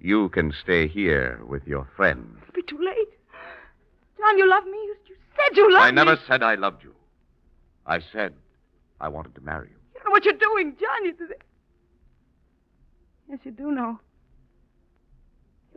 You 0.00 0.28
can 0.28 0.52
stay 0.52 0.86
here 0.86 1.40
with 1.46 1.66
your 1.66 1.88
friend. 1.96 2.36
It'll 2.42 2.54
be 2.54 2.62
too 2.62 2.78
late. 2.78 3.08
John, 4.18 4.38
you 4.38 4.48
love 4.48 4.64
me. 4.64 4.72
You, 4.72 4.96
you 5.08 5.16
said 5.36 5.56
you 5.56 5.72
loved 5.72 5.82
me. 5.82 5.88
I 5.88 5.90
never 5.90 6.18
said 6.26 6.42
I 6.42 6.54
loved 6.54 6.84
you. 6.84 6.94
I 7.86 8.00
said 8.12 8.34
I 9.00 9.08
wanted 9.08 9.34
to 9.34 9.40
marry 9.40 9.68
you. 9.68 9.76
You 9.94 10.04
know 10.04 10.10
what 10.10 10.24
you're 10.24 10.34
doing, 10.34 10.76
John. 10.80 11.04
You 11.04 11.14
Yes, 13.28 13.40
you 13.44 13.50
do 13.50 13.70
know. 13.70 13.98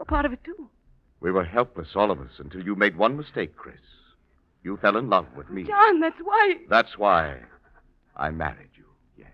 You're 0.02 0.10
part 0.10 0.26
of 0.26 0.34
it, 0.34 0.42
too. 0.44 0.66
We 1.22 1.30
were 1.30 1.46
helpless, 1.46 1.94
all 1.94 2.10
of 2.10 2.18
us, 2.18 2.42
until 2.42 2.66
you 2.66 2.74
made 2.74 2.98
one 2.98 3.14
mistake, 3.14 3.54
Chris. 3.54 3.78
You 4.66 4.82
fell 4.82 4.98
in 4.98 5.14
love 5.14 5.30
with 5.38 5.54
me. 5.54 5.62
John, 5.62 6.02
that's 6.02 6.18
why. 6.26 6.58
That's 6.74 6.98
why 6.98 7.38
I 8.18 8.34
married 8.34 8.74
you. 8.74 8.90
Yes. 9.14 9.30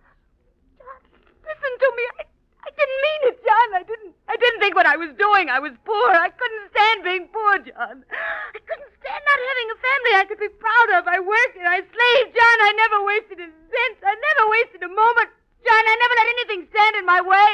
John, 0.76 1.00
listen 1.24 1.72
to 1.72 1.90
me. 1.96 2.04
I, 2.20 2.24
I 2.68 2.70
didn't 2.76 3.00
mean 3.00 3.22
it, 3.32 3.40
John. 3.48 3.68
I 3.80 3.84
didn't. 3.88 4.12
I 4.28 4.36
didn't 4.36 4.60
think 4.60 4.76
what 4.76 4.84
I 4.84 5.00
was 5.00 5.16
doing. 5.16 5.48
I 5.48 5.64
was 5.64 5.72
poor. 5.88 6.12
I 6.12 6.36
couldn't 6.36 6.68
stand 6.76 7.00
being 7.08 7.32
poor, 7.32 7.64
John. 7.64 8.04
I 8.04 8.60
couldn't 8.60 8.92
stand 9.00 9.24
not 9.24 9.40
having 9.40 9.68
a 9.72 9.78
family 9.80 10.14
I 10.20 10.26
could 10.28 10.44
be 10.44 10.52
proud 10.52 11.00
of. 11.00 11.08
I 11.08 11.24
worked 11.24 11.56
and 11.56 11.64
I 11.64 11.80
slaved, 11.80 12.36
John. 12.36 12.58
I 12.60 12.72
never 12.76 13.08
wasted 13.08 13.40
a 13.40 13.48
cent. 13.48 13.98
I 14.04 14.20
never 14.20 14.44
wasted 14.52 14.84
a 14.84 14.92
moment, 14.92 15.32
John. 15.64 15.84
I 15.88 15.96
never 15.96 16.16
let 16.20 16.28
anything 16.28 16.62
stand 16.76 16.94
in 17.00 17.06
my 17.08 17.22
way. 17.24 17.52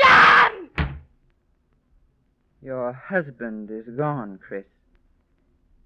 John! 0.00 0.68
Your 2.88 2.94
husband 2.94 3.70
is 3.70 3.84
gone, 3.98 4.38
Chris. 4.38 4.64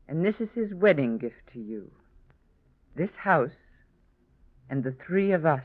And 0.06 0.24
this 0.24 0.36
is 0.38 0.48
his 0.54 0.72
wedding 0.72 1.18
gift 1.18 1.48
to 1.52 1.58
you. 1.58 1.90
This 2.94 3.10
house 3.24 3.58
and 4.70 4.84
the 4.84 4.94
three 5.04 5.32
of 5.32 5.44
us. 5.44 5.64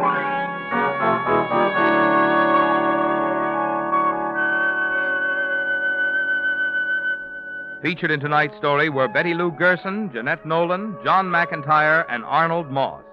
Featured 7.81 8.11
in 8.11 8.19
tonight's 8.19 8.55
story 8.57 8.89
were 8.89 9.07
Betty 9.07 9.33
Lou 9.33 9.51
Gerson, 9.51 10.11
Jeanette 10.13 10.45
Nolan, 10.45 10.95
John 11.03 11.25
McIntire, 11.25 12.05
and 12.09 12.23
Arnold 12.23 12.69
Moss. 12.69 13.03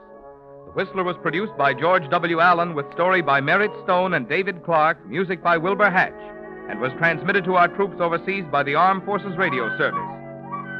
The 0.66 0.72
Whistler 0.72 1.04
was 1.04 1.16
produced 1.22 1.56
by 1.56 1.72
George 1.72 2.08
W. 2.10 2.40
Allen 2.40 2.74
with 2.74 2.92
story 2.92 3.22
by 3.22 3.40
Merritt 3.40 3.72
Stone 3.84 4.12
and 4.12 4.28
David 4.28 4.62
Clark, 4.64 5.04
music 5.06 5.42
by 5.42 5.56
Wilbur 5.56 5.88
Hatch, 5.88 6.12
and 6.68 6.80
was 6.80 6.92
transmitted 6.98 7.44
to 7.46 7.54
our 7.54 7.68
troops 7.68 7.96
overseas 7.98 8.44
by 8.52 8.62
the 8.62 8.74
Armed 8.74 9.04
Forces 9.04 9.38
Radio 9.38 9.74
Service. 9.78 9.98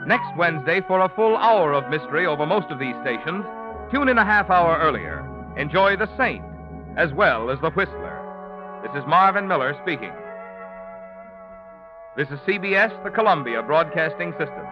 Next 0.07 0.37
Wednesday, 0.37 0.83
for 0.87 1.01
a 1.01 1.13
full 1.17 1.37
hour 1.39 1.73
of 1.73 1.89
mystery 1.89 2.27
over 2.27 2.45
most 2.45 2.71
of 2.71 2.79
these 2.79 2.95
stations, 3.01 3.43
tune 3.91 4.11
in 4.11 4.19
a 4.19 4.25
half 4.25 4.51
hour 4.51 4.79
earlier. 4.79 5.25
Enjoy 5.57 5.97
The 5.97 6.15
Saint 6.19 6.45
as 6.99 7.13
well 7.13 7.49
as 7.49 7.61
The 7.61 7.71
Whistler. 7.71 8.83
This 8.83 9.01
is 9.01 9.07
Marvin 9.09 9.47
Miller 9.47 9.73
speaking. 9.83 10.11
This 12.17 12.27
is 12.29 12.41
CBS, 12.41 12.91
the 13.05 13.11
Columbia 13.11 13.63
Broadcasting 13.63 14.33
System. 14.33 14.67